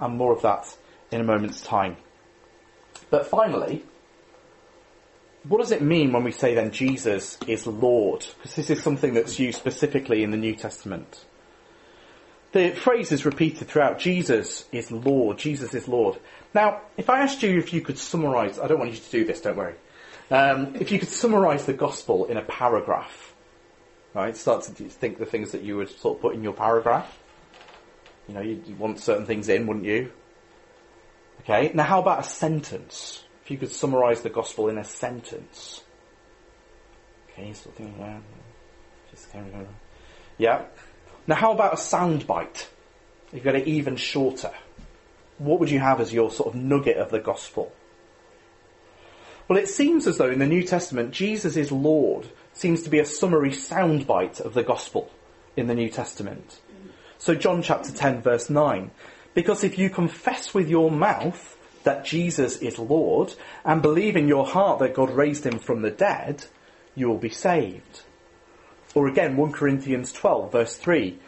And 0.00 0.16
more 0.16 0.32
of 0.32 0.42
that 0.42 0.74
in 1.10 1.20
a 1.20 1.24
moment's 1.24 1.60
time. 1.60 1.96
But 3.10 3.26
finally, 3.26 3.84
what 5.44 5.60
does 5.60 5.72
it 5.72 5.82
mean 5.82 6.12
when 6.12 6.24
we 6.24 6.32
say 6.32 6.54
then 6.54 6.70
Jesus 6.70 7.36
is 7.46 7.66
Lord? 7.66 8.24
Because 8.38 8.56
this 8.56 8.70
is 8.70 8.82
something 8.82 9.12
that's 9.12 9.38
used 9.38 9.58
specifically 9.58 10.22
in 10.22 10.30
the 10.30 10.36
New 10.38 10.54
Testament. 10.54 11.24
The 12.52 12.70
phrase 12.70 13.12
is 13.12 13.24
repeated 13.24 13.68
throughout. 13.68 13.98
Jesus 13.98 14.66
is 14.72 14.90
Lord. 14.90 15.38
Jesus 15.38 15.72
is 15.74 15.88
Lord. 15.88 16.18
Now, 16.54 16.82
if 16.98 17.08
I 17.08 17.20
asked 17.20 17.42
you 17.42 17.58
if 17.58 17.72
you 17.72 17.80
could 17.80 17.98
summarize, 17.98 18.58
I 18.58 18.68
don't 18.68 18.78
want 18.78 18.92
you 18.92 18.98
to 18.98 19.10
do 19.10 19.24
this, 19.24 19.40
don't 19.40 19.56
worry. 19.56 19.74
Um, 20.30 20.76
if 20.76 20.92
you 20.92 20.98
could 20.98 21.08
summarize 21.08 21.64
the 21.64 21.72
gospel 21.72 22.26
in 22.26 22.36
a 22.36 22.42
paragraph, 22.42 23.34
right? 24.14 24.36
Start 24.36 24.64
to 24.64 24.72
think 24.72 25.18
the 25.18 25.26
things 25.26 25.52
that 25.52 25.62
you 25.62 25.78
would 25.78 25.90
sort 25.90 26.18
of 26.18 26.22
put 26.22 26.34
in 26.34 26.42
your 26.42 26.52
paragraph. 26.52 27.18
You 28.28 28.34
know, 28.34 28.40
you'd 28.40 28.78
want 28.78 29.00
certain 29.00 29.26
things 29.26 29.48
in, 29.48 29.66
wouldn't 29.66 29.86
you? 29.86 30.12
Okay, 31.40 31.72
now 31.74 31.84
how 31.84 32.00
about 32.00 32.20
a 32.20 32.22
sentence? 32.22 33.24
If 33.44 33.50
you 33.50 33.58
could 33.58 33.72
summarize 33.72 34.22
the 34.22 34.30
gospel 34.30 34.68
in 34.68 34.78
a 34.78 34.84
sentence. 34.84 35.82
Okay, 37.30 37.52
sort 37.54 37.74
of 37.74 37.74
thing, 37.74 37.94
yeah. 37.98 38.20
Just 39.10 39.32
carry 39.32 39.52
on. 39.52 39.66
Yeah. 40.38 40.62
Now 41.26 41.36
how 41.36 41.52
about 41.52 41.74
a 41.74 41.76
soundbite? 41.76 42.66
You've 43.32 43.44
got 43.44 43.54
it 43.54 43.66
even 43.66 43.96
shorter. 43.96 44.52
What 45.38 45.60
would 45.60 45.70
you 45.70 45.78
have 45.78 46.00
as 46.00 46.12
your 46.12 46.30
sort 46.30 46.54
of 46.54 46.60
nugget 46.60 46.96
of 46.96 47.10
the 47.10 47.20
gospel? 47.20 47.72
Well, 49.48 49.58
it 49.58 49.68
seems 49.68 50.06
as 50.06 50.18
though 50.18 50.30
in 50.30 50.38
the 50.38 50.46
New 50.46 50.62
Testament, 50.62 51.12
Jesus 51.12 51.56
is 51.56 51.72
Lord 51.72 52.28
seems 52.52 52.82
to 52.82 52.90
be 52.90 52.98
a 52.98 53.04
summary 53.04 53.50
soundbite 53.50 54.40
of 54.40 54.54
the 54.54 54.62
gospel 54.62 55.10
in 55.56 55.66
the 55.66 55.74
New 55.74 55.88
Testament. 55.88 56.60
So 57.18 57.34
John 57.34 57.62
chapter 57.62 57.92
10 57.92 58.22
verse 58.22 58.50
9. 58.50 58.90
Because 59.34 59.64
if 59.64 59.78
you 59.78 59.90
confess 59.90 60.52
with 60.52 60.68
your 60.68 60.90
mouth 60.90 61.56
that 61.84 62.04
Jesus 62.04 62.58
is 62.58 62.78
Lord 62.78 63.34
and 63.64 63.82
believe 63.82 64.16
in 64.16 64.28
your 64.28 64.46
heart 64.46 64.78
that 64.80 64.94
God 64.94 65.10
raised 65.10 65.44
him 65.44 65.58
from 65.58 65.82
the 65.82 65.90
dead, 65.90 66.44
you 66.94 67.08
will 67.08 67.18
be 67.18 67.30
saved. 67.30 68.02
Or 68.94 69.08
again, 69.08 69.36
1 69.36 69.52
Corinthians 69.52 70.12
12 70.12 70.52
verse 70.52 70.76
3. 70.76 71.18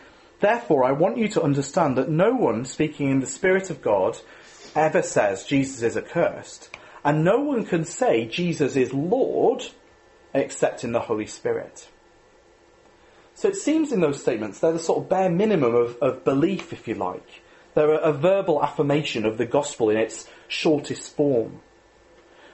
Therefore, 0.40 0.84
I 0.84 0.92
want 0.92 1.16
you 1.16 1.28
to 1.28 1.42
understand 1.42 1.96
that 1.96 2.10
no 2.10 2.32
one 2.34 2.64
speaking 2.64 3.10
in 3.10 3.20
the 3.20 3.26
Spirit 3.26 3.70
of 3.70 3.80
God 3.80 4.18
ever 4.74 5.02
says 5.02 5.44
Jesus 5.44 5.82
is 5.82 5.96
accursed. 5.96 6.76
And 7.04 7.24
no 7.24 7.40
one 7.40 7.64
can 7.64 7.84
say 7.84 8.26
Jesus 8.26 8.76
is 8.76 8.92
Lord 8.92 9.64
except 10.32 10.84
in 10.84 10.92
the 10.92 11.00
Holy 11.00 11.26
Spirit. 11.26 11.88
So 13.34 13.48
it 13.48 13.56
seems 13.56 13.92
in 13.92 14.00
those 14.00 14.20
statements 14.20 14.60
they're 14.60 14.72
the 14.72 14.78
sort 14.78 15.02
of 15.02 15.08
bare 15.08 15.30
minimum 15.30 15.74
of, 15.74 15.96
of 15.98 16.24
belief, 16.24 16.72
if 16.72 16.86
you 16.88 16.94
like. 16.94 17.42
They're 17.74 17.92
a, 17.92 18.10
a 18.10 18.12
verbal 18.12 18.62
affirmation 18.62 19.26
of 19.26 19.38
the 19.38 19.46
gospel 19.46 19.90
in 19.90 19.96
its 19.96 20.28
shortest 20.48 21.16
form. 21.16 21.60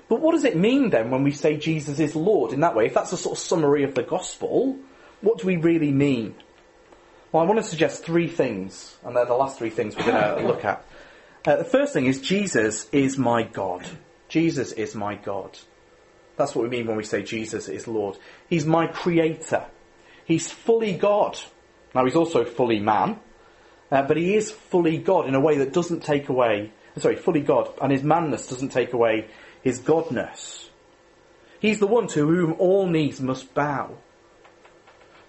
But 0.09 0.21
what 0.21 0.33
does 0.33 0.45
it 0.45 0.57
mean 0.57 0.91
then 0.91 1.11
when 1.11 1.23
we 1.23 1.31
say 1.31 1.57
Jesus 1.57 2.01
is 2.01 2.17
Lord 2.17 2.53
in 2.53 2.61
that 2.61 2.75
way? 2.75 2.87
If 2.87 2.95
that's 2.95 3.13
a 3.13 3.17
sort 3.17 3.39
of 3.39 3.43
summary 3.43 3.85
of 3.85 3.95
the 3.95 4.03
gospel, 4.03 4.77
what 5.21 5.39
do 5.39 5.47
we 5.47 5.57
really 5.57 5.93
mean? 5.93 6.35
Well, 7.33 7.43
I 7.43 7.47
want 7.47 7.59
to 7.59 7.65
suggest 7.65 8.05
three 8.05 8.29
things, 8.29 8.97
and 9.05 9.15
they're 9.15 9.27
the 9.27 9.35
last 9.35 9.59
three 9.59 9.71
things 9.71 9.97
we're 9.97 10.05
going 10.05 10.39
to 10.39 10.47
look 10.47 10.65
at. 10.65 10.85
Uh, 11.47 11.57
the 11.57 11.65
first 11.65 11.93
thing 11.93 12.07
is 12.07 12.21
Jesus 12.21 12.89
is 12.91 13.17
my 13.17 13.43
God. 13.43 13.87
Jesus 14.29 14.73
is 14.73 14.95
my 14.95 15.15
God. 15.15 15.59
That's 16.37 16.55
what 16.55 16.63
we 16.63 16.71
mean 16.71 16.87
when 16.87 16.97
we 16.97 17.05
say 17.05 17.23
Jesus 17.23 17.69
is 17.69 17.87
Lord. 17.87 18.17
He's 18.49 18.65
my 18.65 18.87
creator. 18.87 19.67
He's 20.25 20.51
fully 20.51 20.95
God. 20.95 21.39
Now 21.95 22.05
he's 22.05 22.15
also 22.15 22.45
fully 22.45 22.79
man, 22.79 23.19
uh, 23.91 24.03
but 24.03 24.17
he 24.17 24.35
is 24.37 24.51
fully 24.51 24.99
God 24.99 25.27
in 25.27 25.35
a 25.35 25.41
way 25.41 25.59
that 25.59 25.73
doesn't 25.73 26.03
take 26.03 26.29
away, 26.29 26.73
sorry, 26.99 27.17
fully 27.17 27.41
God, 27.41 27.69
and 27.83 27.91
his 27.91 28.03
manness 28.03 28.47
doesn't 28.47 28.71
take 28.71 28.93
away 28.93 29.29
his 29.63 29.81
godness. 29.81 30.69
He's 31.59 31.81
the 31.81 31.87
one 31.87 32.07
to 32.09 32.27
whom 32.27 32.55
all 32.59 32.87
knees 32.87 33.21
must 33.21 33.53
bow. 33.55 33.99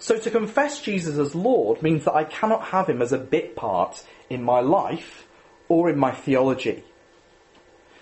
So 0.02 0.18
to 0.18 0.32
confess 0.32 0.82
Jesus 0.82 1.20
as 1.20 1.36
Lord 1.36 1.84
means 1.84 2.06
that 2.06 2.16
I 2.16 2.24
cannot 2.24 2.64
have 2.70 2.90
him 2.90 3.04
as 3.04 3.14
a 3.14 3.20
bit 3.20 3.56
part 3.56 4.04
in 4.32 4.42
my 4.44 4.60
life 4.60 5.28
or 5.70 5.92
in 5.92 6.00
my 6.00 6.12
theology. 6.12 6.84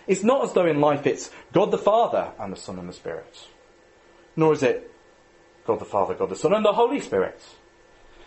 It's 0.08 0.24
not 0.24 0.46
as 0.46 0.54
though 0.54 0.66
in 0.66 0.80
life 0.80 1.06
it's 1.06 1.30
God 1.52 1.72
the 1.72 1.78
Father 1.78 2.32
and 2.40 2.54
the 2.54 2.58
Son 2.58 2.80
and 2.80 2.88
the 2.88 2.94
Spirit. 2.94 3.48
Nor 4.38 4.54
is 4.54 4.64
it 4.64 4.90
God 5.68 5.80
the 5.80 5.86
Father, 5.86 6.14
God 6.14 6.30
the 6.30 6.38
Son, 6.38 6.54
and 6.54 6.64
the 6.64 6.72
Holy 6.72 7.02
Spirit. 7.02 7.42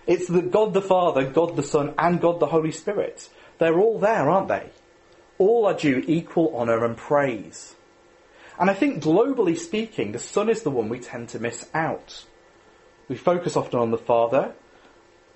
It's 0.07 0.29
the 0.29 0.43
God 0.43 0.75
the 0.75 0.83
Father, 0.83 1.25
God 1.25 1.57
the 1.57 1.63
Son, 1.63 1.95
and 1.97 2.21
God 2.21 2.41
the 2.41 2.49
Holy 2.49 2.73
Spirit. 2.73 3.31
They're 3.57 3.81
all 3.81 3.99
there, 3.99 4.29
aren't 4.29 4.49
they? 4.49 4.69
All 5.39 5.65
are 5.65 5.73
due 5.73 6.05
equal 6.07 6.55
honour 6.55 6.85
and 6.85 6.95
praise. 6.95 7.75
And 8.61 8.69
I 8.69 8.75
think 8.75 9.03
globally 9.03 9.57
speaking, 9.57 10.13
the 10.13 10.19
Son 10.19 10.51
is 10.51 10.63
the 10.63 10.71
one 10.71 10.91
we 10.91 11.01
tend 11.01 11.31
to 11.31 11.39
miss 11.39 11.71
out. 11.73 12.27
We 13.09 13.17
focus 13.17 13.57
often 13.57 13.79
on 13.79 13.91
the 13.91 13.99
Father 13.99 14.55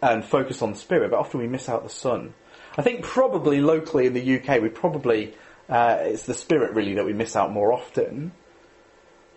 and 0.02 0.24
focus 0.24 0.62
on 0.62 0.72
the 0.72 0.78
Spirit, 0.78 1.10
but 1.10 1.18
often 1.18 1.40
we 1.40 1.46
miss 1.46 1.68
out 1.68 1.82
the 1.82 1.90
Son. 1.90 2.34
I 2.76 2.82
think 2.82 3.02
probably 3.02 3.60
locally 3.60 4.06
in 4.06 4.14
the 4.14 4.38
UK, 4.38 4.60
we 4.60 4.68
probably, 4.68 5.34
uh, 5.68 5.98
it's 6.00 6.26
the 6.26 6.34
Spirit 6.34 6.74
really 6.74 6.94
that 6.94 7.04
we 7.04 7.12
miss 7.12 7.36
out 7.36 7.52
more 7.52 7.72
often. 7.72 8.32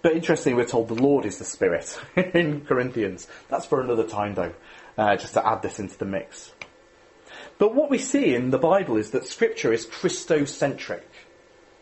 But 0.01 0.13
interestingly, 0.13 0.55
we're 0.55 0.69
told 0.69 0.87
the 0.87 0.93
Lord 0.95 1.25
is 1.25 1.39
the 1.39 1.45
Spirit 1.45 1.99
in 2.15 2.61
Corinthians. 2.61 3.27
That's 3.49 3.65
for 3.65 3.81
another 3.81 4.07
time, 4.07 4.35
though, 4.35 4.53
uh, 4.97 5.15
just 5.17 5.33
to 5.33 5.45
add 5.45 5.61
this 5.61 5.79
into 5.79 5.97
the 5.97 6.05
mix. 6.05 6.53
But 7.57 7.75
what 7.75 7.89
we 7.89 7.97
see 7.97 8.33
in 8.33 8.51
the 8.51 8.57
Bible 8.57 8.95
is 8.97 9.11
that 9.11 9.25
Scripture 9.25 9.73
is 9.73 9.85
Christocentric. 9.85 11.03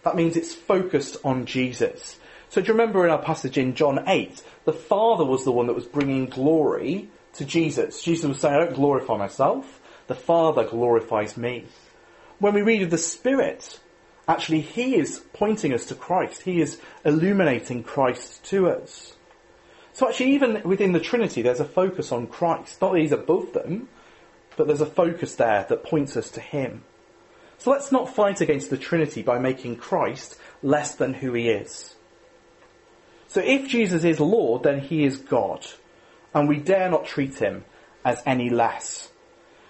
That 0.03 0.15
means 0.15 0.35
it's 0.35 0.55
focused 0.55 1.17
on 1.23 1.45
Jesus. 1.45 2.17
So 2.49 2.61
do 2.61 2.67
you 2.67 2.73
remember 2.73 3.05
in 3.05 3.11
our 3.11 3.21
passage 3.21 3.57
in 3.57 3.75
John 3.75 4.03
8, 4.07 4.41
the 4.65 4.73
Father 4.73 5.25
was 5.25 5.43
the 5.43 5.51
one 5.51 5.67
that 5.67 5.75
was 5.75 5.85
bringing 5.85 6.27
glory 6.27 7.09
to 7.33 7.45
Jesus. 7.45 8.01
Jesus 8.01 8.27
was 8.27 8.39
saying, 8.39 8.55
I 8.55 8.65
don't 8.65 8.75
glorify 8.75 9.17
myself, 9.17 9.81
the 10.07 10.15
Father 10.15 10.63
glorifies 10.63 11.37
me. 11.37 11.65
When 12.39 12.53
we 12.53 12.61
read 12.61 12.83
of 12.83 12.89
the 12.89 12.97
Spirit, 12.97 13.79
Actually, 14.27 14.61
He 14.61 14.95
is 14.95 15.23
pointing 15.33 15.73
us 15.73 15.85
to 15.85 15.95
Christ. 15.95 16.41
He 16.41 16.59
is 16.59 16.79
illuminating 17.05 17.83
Christ 17.83 18.43
to 18.45 18.69
us. 18.69 19.13
So 19.93 20.07
actually, 20.07 20.33
even 20.33 20.61
within 20.63 20.91
the 20.91 20.99
Trinity, 20.99 21.41
there's 21.41 21.61
a 21.61 21.65
focus 21.65 22.11
on 22.11 22.27
Christ. 22.27 22.81
Not 22.81 22.93
that 22.93 22.99
He's 22.99 23.13
above 23.13 23.53
them, 23.53 23.87
but 24.57 24.67
there's 24.67 24.81
a 24.81 24.85
focus 24.85 25.35
there 25.35 25.65
that 25.69 25.83
points 25.83 26.17
us 26.17 26.29
to 26.31 26.41
Him. 26.41 26.83
So 27.57 27.71
let's 27.71 27.91
not 27.91 28.13
fight 28.13 28.41
against 28.41 28.69
the 28.69 28.77
Trinity 28.77 29.23
by 29.23 29.39
making 29.39 29.77
Christ 29.77 30.37
less 30.61 30.93
than 30.93 31.15
who 31.15 31.33
He 31.33 31.49
is. 31.49 31.95
So 33.27 33.41
if 33.41 33.67
Jesus 33.67 34.03
is 34.03 34.19
Lord, 34.19 34.63
then 34.63 34.79
He 34.79 35.03
is 35.03 35.17
God. 35.17 35.65
And 36.33 36.47
we 36.47 36.57
dare 36.57 36.89
not 36.89 37.05
treat 37.05 37.35
Him 37.35 37.65
as 38.05 38.21
any 38.25 38.49
less. 38.49 39.09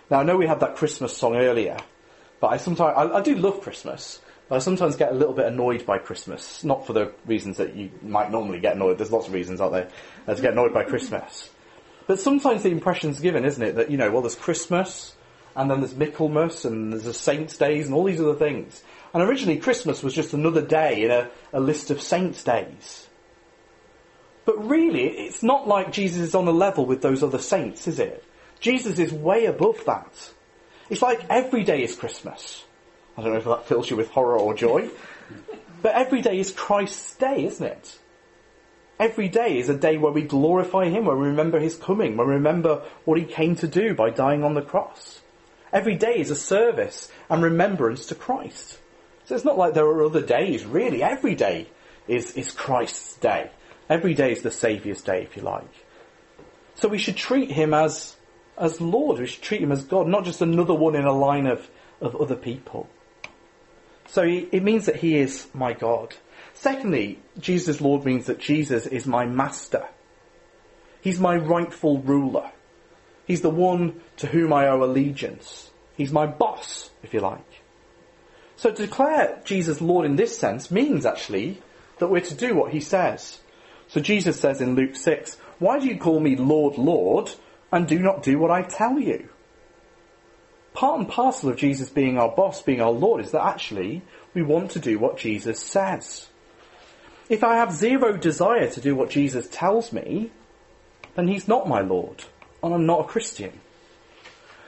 Now 0.09 0.19
I 0.19 0.23
know 0.23 0.37
we 0.37 0.47
had 0.47 0.59
that 0.61 0.75
Christmas 0.75 1.15
song 1.15 1.35
earlier, 1.35 1.77
but 2.39 2.47
I 2.47 2.57
sometimes, 2.57 2.95
I, 2.97 3.17
I 3.17 3.21
do 3.21 3.35
love 3.35 3.61
Christmas. 3.61 4.21
I 4.49 4.59
sometimes 4.59 4.95
get 4.95 5.11
a 5.11 5.15
little 5.15 5.33
bit 5.33 5.45
annoyed 5.45 5.85
by 5.85 5.97
Christmas, 5.97 6.63
not 6.63 6.87
for 6.87 6.93
the 6.93 7.11
reasons 7.25 7.57
that 7.57 7.75
you 7.75 7.91
might 8.01 8.31
normally 8.31 8.61
get 8.61 8.75
annoyed. 8.75 8.97
There's 8.97 9.11
lots 9.11 9.27
of 9.27 9.33
reasons, 9.33 9.59
aren't 9.59 9.73
there, 9.73 10.35
to 10.35 10.41
get 10.41 10.53
annoyed 10.53 10.73
by 10.73 10.83
Christmas. 10.83 11.49
But 12.05 12.21
sometimes 12.21 12.63
the 12.63 12.69
impression's 12.69 13.19
given, 13.19 13.43
isn't 13.43 13.61
it, 13.61 13.75
that, 13.75 13.91
you 13.91 13.97
know, 13.97 14.09
well, 14.09 14.21
there's 14.21 14.35
Christmas, 14.35 15.15
and 15.57 15.69
then 15.69 15.81
there's 15.81 15.95
Michaelmas, 15.95 16.63
and 16.63 16.93
there's 16.93 17.03
the 17.03 17.13
Saints' 17.13 17.57
Days, 17.57 17.87
and 17.87 17.93
all 17.93 18.05
these 18.05 18.21
other 18.21 18.35
things. 18.35 18.81
And 19.13 19.21
originally 19.21 19.59
Christmas 19.59 20.01
was 20.01 20.13
just 20.13 20.33
another 20.33 20.61
day 20.61 21.03
in 21.03 21.11
a, 21.11 21.29
a 21.51 21.59
list 21.59 21.91
of 21.91 22.01
Saints' 22.01 22.45
Days. 22.45 23.06
But 24.47 24.69
really, 24.69 25.09
it's 25.09 25.43
not 25.43 25.67
like 25.67 25.91
Jesus 25.91 26.21
is 26.21 26.33
on 26.33 26.47
a 26.47 26.51
level 26.51 26.85
with 26.85 27.01
those 27.01 27.21
other 27.21 27.37
saints, 27.37 27.85
is 27.85 27.99
it? 27.99 28.23
Jesus 28.61 28.97
is 28.97 29.11
way 29.11 29.43
above 29.43 29.83
that. 29.85 30.31
It's 30.89 31.01
like 31.01 31.25
every 31.29 31.65
day 31.65 31.83
is 31.83 31.97
Christmas. 31.97 32.63
I 33.17 33.23
don't 33.23 33.33
know 33.33 33.39
if 33.39 33.43
that 33.43 33.67
fills 33.67 33.89
you 33.89 33.97
with 33.97 34.09
horror 34.09 34.39
or 34.39 34.53
joy. 34.53 34.89
But 35.79 35.93
every 35.93 36.21
day 36.21 36.39
is 36.39 36.51
Christ's 36.51 37.15
day, 37.17 37.45
isn't 37.45 37.65
it? 37.65 37.99
Every 38.99 39.27
day 39.27 39.59
is 39.59 39.69
a 39.69 39.77
day 39.77 39.97
where 39.97 40.11
we 40.11 40.23
glorify 40.23 40.85
Him, 40.85 41.05
where 41.05 41.15
we 41.15 41.27
remember 41.27 41.59
His 41.59 41.75
coming, 41.75 42.17
where 42.17 42.25
we 42.25 42.33
remember 42.33 42.83
what 43.05 43.19
He 43.19 43.25
came 43.25 43.55
to 43.57 43.67
do 43.67 43.93
by 43.93 44.09
dying 44.09 44.43
on 44.43 44.55
the 44.55 44.63
cross. 44.63 45.21
Every 45.71 45.95
day 45.95 46.17
is 46.17 46.31
a 46.31 46.35
service 46.35 47.11
and 47.29 47.43
remembrance 47.43 48.07
to 48.07 48.15
Christ. 48.15 48.79
So 49.25 49.35
it's 49.35 49.45
not 49.45 49.57
like 49.57 49.75
there 49.75 49.85
are 49.85 50.05
other 50.05 50.25
days, 50.25 50.65
really. 50.65 51.03
Every 51.03 51.35
day 51.35 51.67
is, 52.07 52.35
is 52.35 52.51
Christ's 52.51 53.17
day. 53.17 53.51
Every 53.89 54.13
day 54.13 54.31
is 54.31 54.41
the 54.41 54.51
Saviour's 54.51 55.01
day, 55.01 55.23
if 55.23 55.37
you 55.37 55.43
like. 55.43 55.69
So 56.75 56.87
we 56.87 56.97
should 56.97 57.15
treat 57.15 57.51
him 57.51 57.73
as, 57.73 58.15
as 58.57 58.81
Lord. 58.81 59.19
We 59.19 59.27
should 59.27 59.43
treat 59.43 59.61
him 59.61 59.71
as 59.71 59.83
God, 59.83 60.07
not 60.07 60.25
just 60.25 60.41
another 60.41 60.73
one 60.73 60.95
in 60.95 61.05
a 61.05 61.13
line 61.13 61.47
of, 61.47 61.69
of 62.01 62.15
other 62.15 62.35
people. 62.35 62.87
So 64.07 64.23
it 64.23 64.63
means 64.63 64.85
that 64.85 64.97
he 64.97 65.17
is 65.17 65.47
my 65.53 65.73
God. 65.73 66.15
Secondly, 66.53 67.19
Jesus 67.39 67.81
Lord 67.81 68.05
means 68.05 68.25
that 68.25 68.39
Jesus 68.39 68.87
is 68.87 69.05
my 69.05 69.25
master. 69.25 69.87
He's 71.01 71.19
my 71.19 71.35
rightful 71.35 71.99
ruler. 71.99 72.51
He's 73.25 73.41
the 73.41 73.49
one 73.49 74.01
to 74.17 74.27
whom 74.27 74.53
I 74.53 74.67
owe 74.67 74.83
allegiance. 74.83 75.71
He's 75.95 76.11
my 76.11 76.25
boss, 76.25 76.89
if 77.03 77.13
you 77.13 77.19
like. 77.19 77.61
So 78.55 78.71
to 78.71 78.85
declare 78.85 79.41
Jesus 79.43 79.81
Lord 79.81 80.05
in 80.05 80.15
this 80.15 80.37
sense 80.37 80.71
means 80.71 81.05
actually 81.05 81.61
that 81.99 82.07
we're 82.07 82.21
to 82.21 82.35
do 82.35 82.55
what 82.55 82.71
he 82.71 82.79
says. 82.79 83.39
So 83.89 84.01
Jesus 84.01 84.39
says 84.39 84.61
in 84.61 84.75
Luke 84.75 84.95
6, 84.95 85.37
Why 85.59 85.79
do 85.79 85.87
you 85.87 85.97
call 85.97 86.19
me 86.19 86.35
Lord, 86.35 86.77
Lord, 86.77 87.31
and 87.71 87.87
do 87.87 87.99
not 87.99 88.23
do 88.23 88.37
what 88.37 88.51
I 88.51 88.61
tell 88.61 88.99
you? 88.99 89.29
Part 90.73 90.99
and 90.99 91.09
parcel 91.09 91.49
of 91.49 91.57
Jesus 91.57 91.89
being 91.89 92.17
our 92.17 92.29
boss, 92.29 92.61
being 92.61 92.81
our 92.81 92.91
Lord, 92.91 93.21
is 93.21 93.31
that 93.31 93.45
actually 93.45 94.03
we 94.33 94.43
want 94.43 94.71
to 94.71 94.79
do 94.79 94.99
what 94.99 95.17
Jesus 95.17 95.59
says. 95.59 96.27
If 97.29 97.43
I 97.43 97.55
have 97.55 97.73
zero 97.73 98.15
desire 98.15 98.69
to 98.69 98.81
do 98.81 98.95
what 98.95 99.09
Jesus 99.09 99.47
tells 99.51 99.91
me, 99.91 100.31
then 101.15 101.27
he's 101.27 101.47
not 101.47 101.67
my 101.67 101.81
Lord, 101.81 102.23
and 102.61 102.73
I'm 102.73 102.85
not 102.85 103.01
a 103.01 103.07
Christian. 103.07 103.59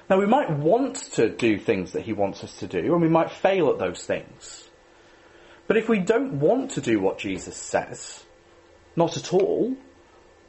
Now 0.10 0.18
we 0.18 0.26
might 0.26 0.50
want 0.50 0.96
to 1.14 1.30
do 1.30 1.60
things 1.60 1.92
that 1.92 2.02
he 2.02 2.14
wants 2.14 2.44
us 2.44 2.58
to 2.60 2.68
do, 2.68 2.80
and 2.94 3.02
we 3.02 3.08
might 3.08 3.32
fail 3.32 3.70
at 3.70 3.78
those 3.78 4.04
things. 4.04 4.68
But 5.68 5.78
if 5.78 5.88
we 5.88 6.00
don't 6.00 6.40
want 6.40 6.72
to 6.72 6.82
do 6.82 7.00
what 7.00 7.20
Jesus 7.20 7.56
says, 7.56 8.24
not 8.96 9.18
at 9.18 9.34
all, 9.34 9.76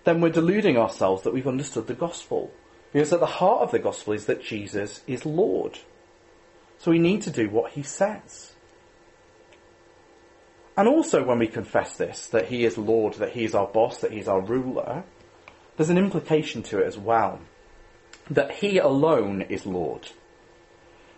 then 0.05 0.21
we're 0.21 0.31
deluding 0.31 0.77
ourselves 0.77 1.23
that 1.23 1.35
we've 1.35 1.47
understood 1.47 1.87
the 1.87 1.95
gospel. 1.95 2.51
Because 2.93 3.13
at 3.13 3.21
the 3.21 3.27
heart 3.27 3.63
of 3.63 3.71
the 3.71 3.79
gospel 3.79 4.15
is 4.15 4.27
that 4.27 4.43
Jesus 4.43 5.03
is 5.07 5.25
Lord. 5.25 5.79
So 6.79 6.91
we 6.91 6.99
need 6.99 7.23
to 7.23 7.31
do 7.31 7.49
what 7.49 7.73
he 7.73 7.83
says. 7.83 8.53
And 10.77 10.89
also 10.89 11.23
when 11.23 11.39
we 11.39 11.47
confess 11.47 11.97
this, 11.97 12.27
that 12.29 12.47
he 12.47 12.65
is 12.65 12.79
Lord, 12.79 13.15
that 13.15 13.33
he 13.33 13.45
is 13.45 13.55
our 13.55 13.67
boss, 13.67 13.99
that 13.99 14.13
he's 14.13 14.29
our 14.29 14.41
ruler, 14.41 15.05
there's 15.77 15.91
an 15.91 15.99
implication 15.99 16.63
to 16.65 16.81
it 16.81 16.87
as 16.87 16.99
well. 16.99 17.41
That 18.31 18.53
he 18.53 18.79
alone 18.79 19.43
is 19.43 19.67
Lord. 19.67 20.09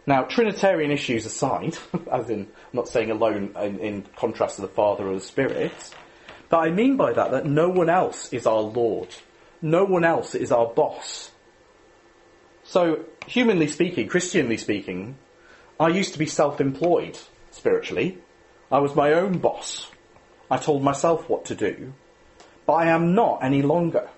Now, 0.07 0.23
Trinitarian 0.25 0.91
issues 0.91 1.27
aside, 1.27 1.79
as 2.13 2.29
in, 2.29 2.41
I'm 2.41 2.49
not 2.73 2.89
saying 2.89 3.11
alone 3.11 3.55
in, 3.57 3.79
in 3.79 4.03
contrast 4.17 4.57
to 4.57 4.63
the 4.63 4.69
Father 4.69 5.07
or 5.07 5.15
the 5.15 5.21
Spirit, 5.21 5.95
but 6.53 6.59
I 6.59 6.71
mean 6.71 6.99
by 6.99 7.15
that 7.15 7.31
that 7.31 7.47
no 7.47 7.71
one 7.71 7.89
else 7.89 8.31
is 8.31 8.47
our 8.47 8.61
Lord. 8.61 9.09
No 9.63 9.85
one 9.85 10.05
else 10.05 10.35
is 10.35 10.53
our 10.53 10.67
boss. 10.67 11.31
So, 12.63 13.07
humanly 13.27 13.69
speaking, 13.69 14.07
Christianly 14.07 14.59
speaking, 14.59 15.17
I 15.81 15.89
used 15.89 16.13
to 16.13 16.19
be 16.19 16.27
self-employed 16.27 17.19
spiritually. 17.53 18.19
I 18.71 18.81
was 18.81 18.95
my 18.95 19.15
own 19.15 19.39
boss. 19.39 19.91
I 20.51 20.59
told 20.59 20.83
myself 20.83 21.27
what 21.27 21.47
to 21.47 21.55
do. 21.55 21.95
But 22.67 22.75
I 22.75 22.89
am 22.89 23.15
not 23.15 23.43
any 23.43 23.63
longer. 23.63 24.11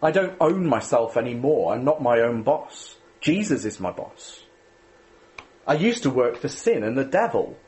I 0.00 0.12
don't 0.12 0.36
own 0.40 0.68
myself 0.68 1.16
anymore. 1.16 1.74
I'm 1.74 1.84
not 1.84 2.00
my 2.00 2.20
own 2.20 2.44
boss. 2.44 2.94
Jesus 3.20 3.64
is 3.64 3.80
my 3.80 3.90
boss. 3.90 4.44
I 5.66 5.74
used 5.74 6.04
to 6.04 6.10
work 6.10 6.36
for 6.36 6.46
sin 6.48 6.84
and 6.84 6.96
the 6.96 7.04
devil, 7.04 7.58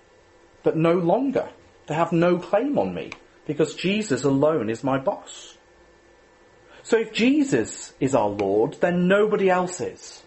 but 0.63 0.77
no 0.77 0.93
longer. 0.93 1.49
They 1.89 1.95
have 1.95 2.13
no 2.13 2.39
claim 2.39 2.79
on 2.79 2.95
me 2.95 3.11
because 3.47 3.75
Jesus 3.75 4.25
alone 4.25 4.69
is 4.69 4.85
my 4.85 4.99
boss. 4.99 5.57
So 6.83 6.99
if 6.99 7.13
Jesus 7.13 7.95
is 7.99 8.15
our 8.15 8.29
Lord, 8.29 8.77
then 8.81 9.09
nobody 9.09 9.51
else 9.51 9.81
is. 9.81 10.23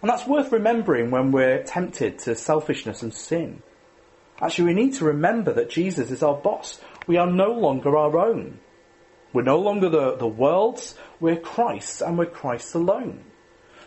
And 0.00 0.10
that's 0.10 0.26
worth 0.26 0.52
remembering 0.52 1.10
when 1.10 1.30
we're 1.30 1.62
tempted 1.62 2.18
to 2.20 2.34
selfishness 2.34 3.02
and 3.02 3.14
sin. 3.14 3.62
Actually, 4.40 4.74
we 4.74 4.82
need 4.82 4.94
to 4.94 5.04
remember 5.04 5.52
that 5.52 5.70
Jesus 5.70 6.10
is 6.10 6.22
our 6.22 6.34
boss. 6.34 6.80
We 7.06 7.16
are 7.16 7.30
no 7.30 7.52
longer 7.52 7.96
our 7.96 8.18
own. 8.18 8.58
We're 9.32 9.42
no 9.42 9.58
longer 9.58 9.88
the, 9.88 10.16
the 10.16 10.26
world's, 10.26 10.96
we're 11.20 11.36
Christ's, 11.36 12.02
and 12.02 12.18
we're 12.18 12.26
Christ's 12.26 12.74
alone. 12.74 13.24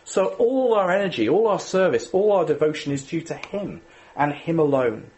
So 0.04 0.26
all 0.26 0.74
our 0.74 0.90
energy, 0.90 1.28
all 1.28 1.48
our 1.48 1.60
service, 1.60 2.08
all 2.12 2.32
our 2.32 2.44
devotion 2.44 2.92
is 2.92 3.04
due 3.04 3.22
to 3.22 3.34
Him 3.34 3.82
and 4.16 4.32
Him 4.32 4.58
alone. 4.58 5.10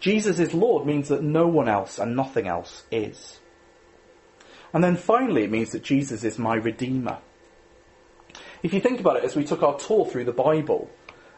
Jesus 0.00 0.38
is 0.38 0.52
Lord 0.52 0.86
means 0.86 1.08
that 1.08 1.22
no 1.22 1.46
one 1.46 1.68
else 1.68 1.98
and 1.98 2.14
nothing 2.14 2.46
else 2.46 2.84
is. 2.90 3.40
And 4.72 4.84
then 4.84 4.96
finally 4.96 5.44
it 5.44 5.50
means 5.50 5.72
that 5.72 5.82
Jesus 5.82 6.22
is 6.22 6.38
my 6.38 6.54
Redeemer. 6.54 7.18
If 8.62 8.74
you 8.74 8.80
think 8.80 9.00
about 9.00 9.16
it, 9.16 9.24
as 9.24 9.36
we 9.36 9.44
took 9.44 9.62
our 9.62 9.78
tour 9.78 10.06
through 10.06 10.24
the 10.24 10.32
Bible, 10.32 10.90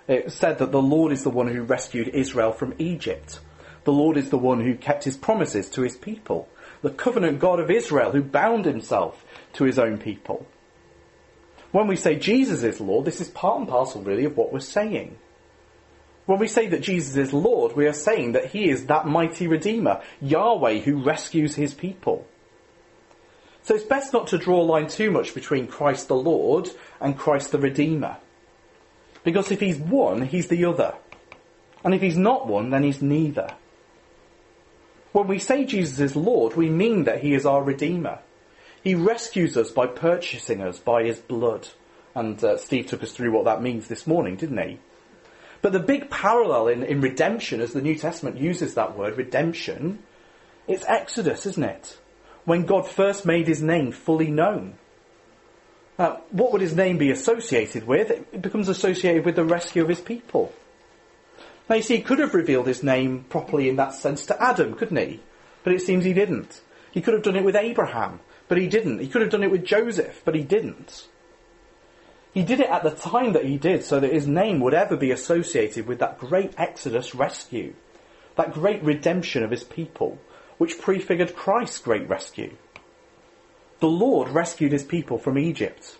it 0.07 0.33
said 0.33 0.59
that 0.59 0.73
the 0.73 0.83
Lord 0.83 1.13
is 1.13 1.23
the 1.23 1.31
one 1.31 1.49
who 1.49 1.63
rescued 1.63 2.09
Israel 2.09 2.53
from 2.53 2.75
Egypt. 2.79 3.41
The 3.85 3.93
Lord 3.93 4.17
is 4.17 4.31
the 4.31 4.39
one 4.39 4.61
who 4.61 4.75
kept 4.75 5.05
his 5.05 5.17
promises 5.17 5.69
to 5.71 5.83
his 5.83 5.97
people. 5.97 6.49
The 6.83 6.91
covenant 6.91 7.39
God 7.39 7.61
of 7.61 7.71
Israel 7.71 8.13
who 8.13 8.23
bound 8.23 8.65
himself 8.65 9.25
to 9.55 9.65
his 9.65 9.79
own 9.79 9.99
people. 9.99 10.47
When 11.71 11.87
we 11.87 11.97
say 11.97 12.17
Jesus 12.17 12.63
is 12.63 12.81
Lord, 12.81 13.05
this 13.05 13.21
is 13.21 13.29
part 13.29 13.59
and 13.59 13.69
parcel 13.69 14.03
really 14.03 14.25
of 14.25 14.37
what 14.37 14.53
we're 14.53 14.61
saying. 14.61 15.19
When 16.29 16.39
we 16.39 16.47
say 16.47 16.67
that 16.69 16.83
Jesus 16.83 17.17
is 17.17 17.33
Lord, 17.33 17.75
we 17.75 17.87
are 17.87 17.95
saying 17.95 18.33
that 18.33 18.51
he 18.51 18.69
is 18.69 18.85
that 18.85 19.07
mighty 19.07 19.47
Redeemer, 19.47 20.03
Yahweh 20.21 20.81
who 20.81 21.03
rescues 21.03 21.55
his 21.55 21.73
people. 21.73 22.27
So 23.63 23.75
it's 23.75 23.85
best 23.85 24.13
not 24.13 24.27
to 24.27 24.37
draw 24.37 24.61
a 24.61 24.63
line 24.63 24.89
too 24.89 25.11
much 25.11 25.33
between 25.33 25.67
Christ 25.67 26.09
the 26.09 26.17
Lord 26.17 26.69
and 27.01 27.17
Christ 27.17 27.51
the 27.51 27.59
Redeemer. 27.59 28.19
Because 29.25 29.51
if 29.51 29.61
he's 29.61 29.79
one, 29.79 30.21
he's 30.21 30.49
the 30.49 30.67
other. 30.67 30.97
And 31.83 31.95
if 31.95 32.03
he's 32.03 32.19
not 32.19 32.47
one, 32.47 32.69
then 32.69 32.83
he's 32.83 33.01
neither. 33.01 33.49
When 35.13 35.29
we 35.29 35.39
say 35.39 35.65
Jesus 35.65 35.99
is 35.99 36.15
Lord, 36.15 36.57
we 36.57 36.69
mean 36.69 37.05
that 37.05 37.23
he 37.23 37.33
is 37.33 37.47
our 37.47 37.63
Redeemer. 37.63 38.19
He 38.85 38.95
rescues 38.95 39.57
us 39.57 39.71
by 39.71 39.87
purchasing 39.87 40.61
us 40.61 40.79
by 40.79 41.05
his 41.05 41.21
blood. 41.21 41.69
And 42.15 42.45
uh, 42.45 42.59
Steve 42.59 42.87
took 42.89 43.03
us 43.03 43.13
through 43.13 43.33
what 43.33 43.47
that 43.47 43.63
means 43.63 43.89
this 43.89 44.07
morning, 44.07 44.37
didn't 44.37 44.59
he? 44.59 44.79
But 45.61 45.73
the 45.73 45.81
big 45.81 46.11
parallel 46.11 46.69
in, 46.69 46.83
in 46.83 47.01
redemption, 47.01 47.61
as 47.61 47.73
the 47.73 47.83
New 47.83 47.97
Testament 47.97 48.39
uses 48.39 48.75
that 48.75 48.97
word, 48.97 49.17
redemption, 49.17 50.01
it's 50.67 50.85
Exodus, 50.87 51.47
isn't 51.47 51.65
it? 51.65 51.99
When 52.45 52.65
God 52.65 52.87
first 52.87 53.27
made 53.27 53.49
his 53.49 53.63
name 53.63 53.93
fully 53.93 54.31
known. 54.31 54.75
Now, 55.99 56.23
what 56.31 56.53
would 56.53 56.61
his 56.61 56.77
name 56.77 56.97
be 56.97 57.11
associated 57.11 57.87
with? 57.87 58.11
It 58.11 58.41
becomes 58.41 58.69
associated 58.69 59.25
with 59.25 59.37
the 59.37 59.45
rescue 59.45 59.83
of 59.83 59.89
his 59.89 60.01
people. 60.01 60.53
Now 61.69 61.77
you 61.77 61.83
see, 61.83 61.97
he 61.97 62.03
could 62.03 62.21
have 62.21 62.35
revealed 62.35 62.67
his 62.67 62.83
name 62.83 63.25
properly 63.29 63.69
in 63.69 63.77
that 63.77 63.95
sense 63.95 64.25
to 64.27 64.43
Adam, 64.43 64.75
couldn't 64.75 64.97
he? 64.97 65.21
But 65.65 65.75
it 65.75 65.83
seems 65.83 66.05
he 66.05 66.15
didn't. 66.15 66.61
He 66.93 67.03
could 67.03 67.15
have 67.15 67.25
done 67.25 67.37
it 67.37 67.45
with 67.45 67.57
Abraham 67.57 68.21
but 68.49 68.59
he 68.59 68.67
didn't. 68.67 68.99
He 68.99 69.09
could 69.09 69.21
have 69.21 69.31
done 69.31 69.45
it 69.45 69.51
with 69.51 69.65
Joseph, 69.65 70.23
but 70.25 70.35
he 70.35 70.43
didn't. 70.43 71.07
He 72.33 72.43
did 72.43 72.61
it 72.61 72.71
at 72.71 72.83
the 72.83 72.91
time 72.91 73.33
that 73.33 73.45
he 73.45 73.57
did 73.57 73.85
so 73.85 74.01
that 74.01 74.13
his 74.13 74.27
name 74.27 74.61
would 74.61 74.75
ever 74.75 74.97
be 74.97 75.11
associated 75.11 75.87
with 75.87 75.99
that 75.99 76.19
great 76.19 76.53
Exodus 76.59 77.15
rescue, 77.15 77.75
that 78.37 78.53
great 78.53 78.83
redemption 78.83 79.43
of 79.43 79.51
his 79.51 79.65
people, 79.65 80.19
which 80.59 80.81
prefigured 80.81 81.35
Christ's 81.35 81.79
great 81.79 82.09
rescue. 82.09 82.57
The 83.81 83.89
Lord 83.89 84.29
rescued 84.29 84.73
his 84.73 84.85
people 84.85 85.19
from 85.19 85.39
Egypt, 85.39 85.97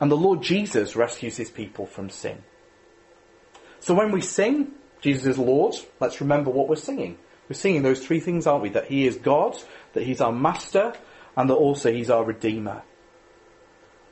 and 0.00 0.10
the 0.10 0.16
Lord 0.16 0.42
Jesus 0.42 0.96
rescues 0.96 1.36
his 1.36 1.50
people 1.50 1.86
from 1.86 2.10
sin. 2.10 2.42
So 3.80 3.94
when 3.94 4.10
we 4.10 4.20
sing, 4.20 4.72
Jesus 5.00 5.26
is 5.26 5.38
Lord, 5.38 5.74
let's 6.00 6.20
remember 6.20 6.50
what 6.50 6.68
we're 6.68 6.76
singing. 6.76 7.18
We're 7.48 7.54
singing 7.54 7.82
those 7.82 8.04
three 8.04 8.20
things, 8.20 8.46
aren't 8.46 8.62
we? 8.62 8.70
That 8.70 8.86
he 8.86 9.06
is 9.06 9.16
God, 9.16 9.56
that 9.94 10.02
he's 10.02 10.20
our 10.20 10.32
master, 10.32 10.92
and 11.36 11.50
that 11.50 11.54
also 11.54 11.92
He's 11.92 12.10
our 12.10 12.24
Redeemer. 12.24 12.82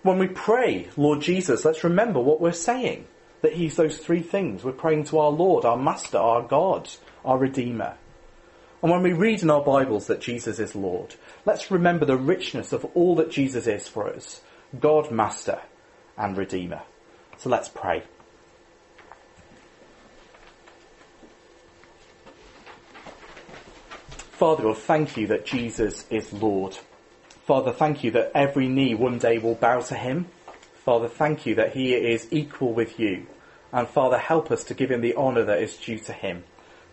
When 0.05 0.19
we 0.19 0.29
pray, 0.29 0.91
Lord 0.99 1.23
Jesus, 1.23 1.65
let's 1.65 1.83
remember 1.83 2.21
what 2.21 2.39
we're 2.39 2.53
saying. 2.53 3.07
That 3.41 3.55
He's 3.55 3.77
those 3.77 3.97
three 3.97 4.21
things. 4.21 4.63
We're 4.63 4.73
praying 4.73 5.05
to 5.05 5.19
our 5.19 5.31
Lord, 5.31 5.65
our 5.65 5.79
Master, 5.79 6.19
our 6.19 6.43
God, 6.43 6.91
our 7.25 7.39
Redeemer. 7.39 7.95
And 8.83 8.93
when 8.93 9.03
we 9.03 9.15
read 9.15 9.43
in 9.43 9.49
our 9.49 9.65
Bibles 9.65 10.07
that 10.09 10.21
Jesus 10.21 10.59
is 10.59 10.77
Lord, 10.77 11.15
let's 11.47 11.71
remember 11.71 12.05
the 12.05 12.19
richness 12.19 12.75
of 12.75 12.85
all 12.95 13.17
that 13.17 13.31
Jesus 13.31 13.67
is 13.67 13.89
for 13.89 14.07
us. 14.07 14.43
God, 14.79 15.11
Master, 15.11 15.61
and 16.19 16.37
Redeemer. 16.37 16.83
So 17.39 17.49
let's 17.49 17.71
pray. 17.71 18.03
Father 24.33 24.65
God, 24.65 24.77
thank 24.77 25.17
you 25.17 25.29
that 25.29 25.47
Jesus 25.47 26.05
is 26.11 26.31
Lord. 26.31 26.77
Father, 27.47 27.73
thank 27.73 28.03
you 28.03 28.11
that 28.13 28.33
every 28.35 28.69
knee 28.69 28.95
one 28.95 29.19
day 29.19 29.37
will 29.37 29.55
bow 29.55 29.81
to 29.81 29.95
him. 29.95 30.27
Father, 30.77 31.09
thank 31.09 31.45
you 31.45 31.55
that 31.57 31.75
he 31.75 31.93
is 31.93 32.27
equal 32.31 32.73
with 32.73 32.99
you. 32.99 33.27
And 33.71 33.87
Father, 33.87 34.17
help 34.17 34.51
us 34.51 34.65
to 34.65 34.75
give 34.75 34.91
him 34.91 35.03
the 35.03 35.15
honour 35.15 35.45
that 35.45 35.61
is 35.61 35.77
due 35.77 35.99
to 35.99 36.13
him. 36.15 36.45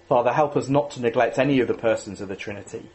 Father, 0.09 0.33
help 0.33 0.57
us 0.57 0.67
not 0.67 0.91
to 0.91 1.01
neglect 1.01 1.39
any 1.39 1.61
of 1.61 1.69
the 1.69 1.73
persons 1.73 2.19
of 2.19 2.27
the 2.27 2.35
Trinity. 2.35 2.89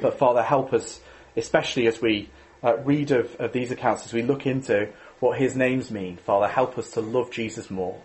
But 0.00 0.18
Father, 0.18 0.42
help 0.42 0.72
us, 0.72 1.02
especially 1.36 1.86
as 1.86 2.00
we 2.00 2.30
uh, 2.64 2.78
read 2.78 3.10
of, 3.10 3.36
of 3.36 3.52
these 3.52 3.70
accounts, 3.70 4.06
as 4.06 4.14
we 4.14 4.22
look 4.22 4.46
into 4.46 4.88
what 5.20 5.38
his 5.38 5.54
names 5.54 5.90
mean, 5.90 6.16
Father, 6.16 6.48
help 6.48 6.78
us 6.78 6.92
to 6.92 7.02
love 7.02 7.30
Jesus 7.30 7.68
more 7.70 8.00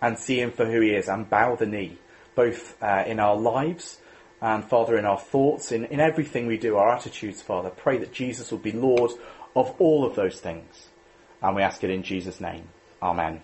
and 0.00 0.16
see 0.16 0.40
him 0.40 0.52
for 0.52 0.66
who 0.66 0.80
he 0.82 0.90
is 0.90 1.08
and 1.08 1.28
bow 1.28 1.56
the 1.56 1.66
knee, 1.66 1.98
both 2.36 2.80
uh, 2.80 3.02
in 3.08 3.18
our 3.18 3.34
lives 3.34 3.98
and, 4.40 4.64
Father, 4.64 4.98
in 4.98 5.04
our 5.04 5.18
thoughts, 5.18 5.72
in, 5.72 5.86
in 5.86 6.00
everything 6.00 6.46
we 6.46 6.58
do, 6.58 6.76
our 6.76 6.94
attitudes, 6.94 7.40
Father. 7.40 7.70
Pray 7.70 7.98
that 7.98 8.12
Jesus 8.12 8.50
will 8.50 8.58
be 8.58 8.72
Lord 8.72 9.12
of 9.54 9.74
all 9.78 10.04
of 10.04 10.14
those 10.14 10.40
things. 10.40 10.88
And 11.42 11.56
we 11.56 11.62
ask 11.62 11.82
it 11.82 11.90
in 11.90 12.02
Jesus' 12.02 12.40
name. 12.40 12.68
Amen. 13.02 13.42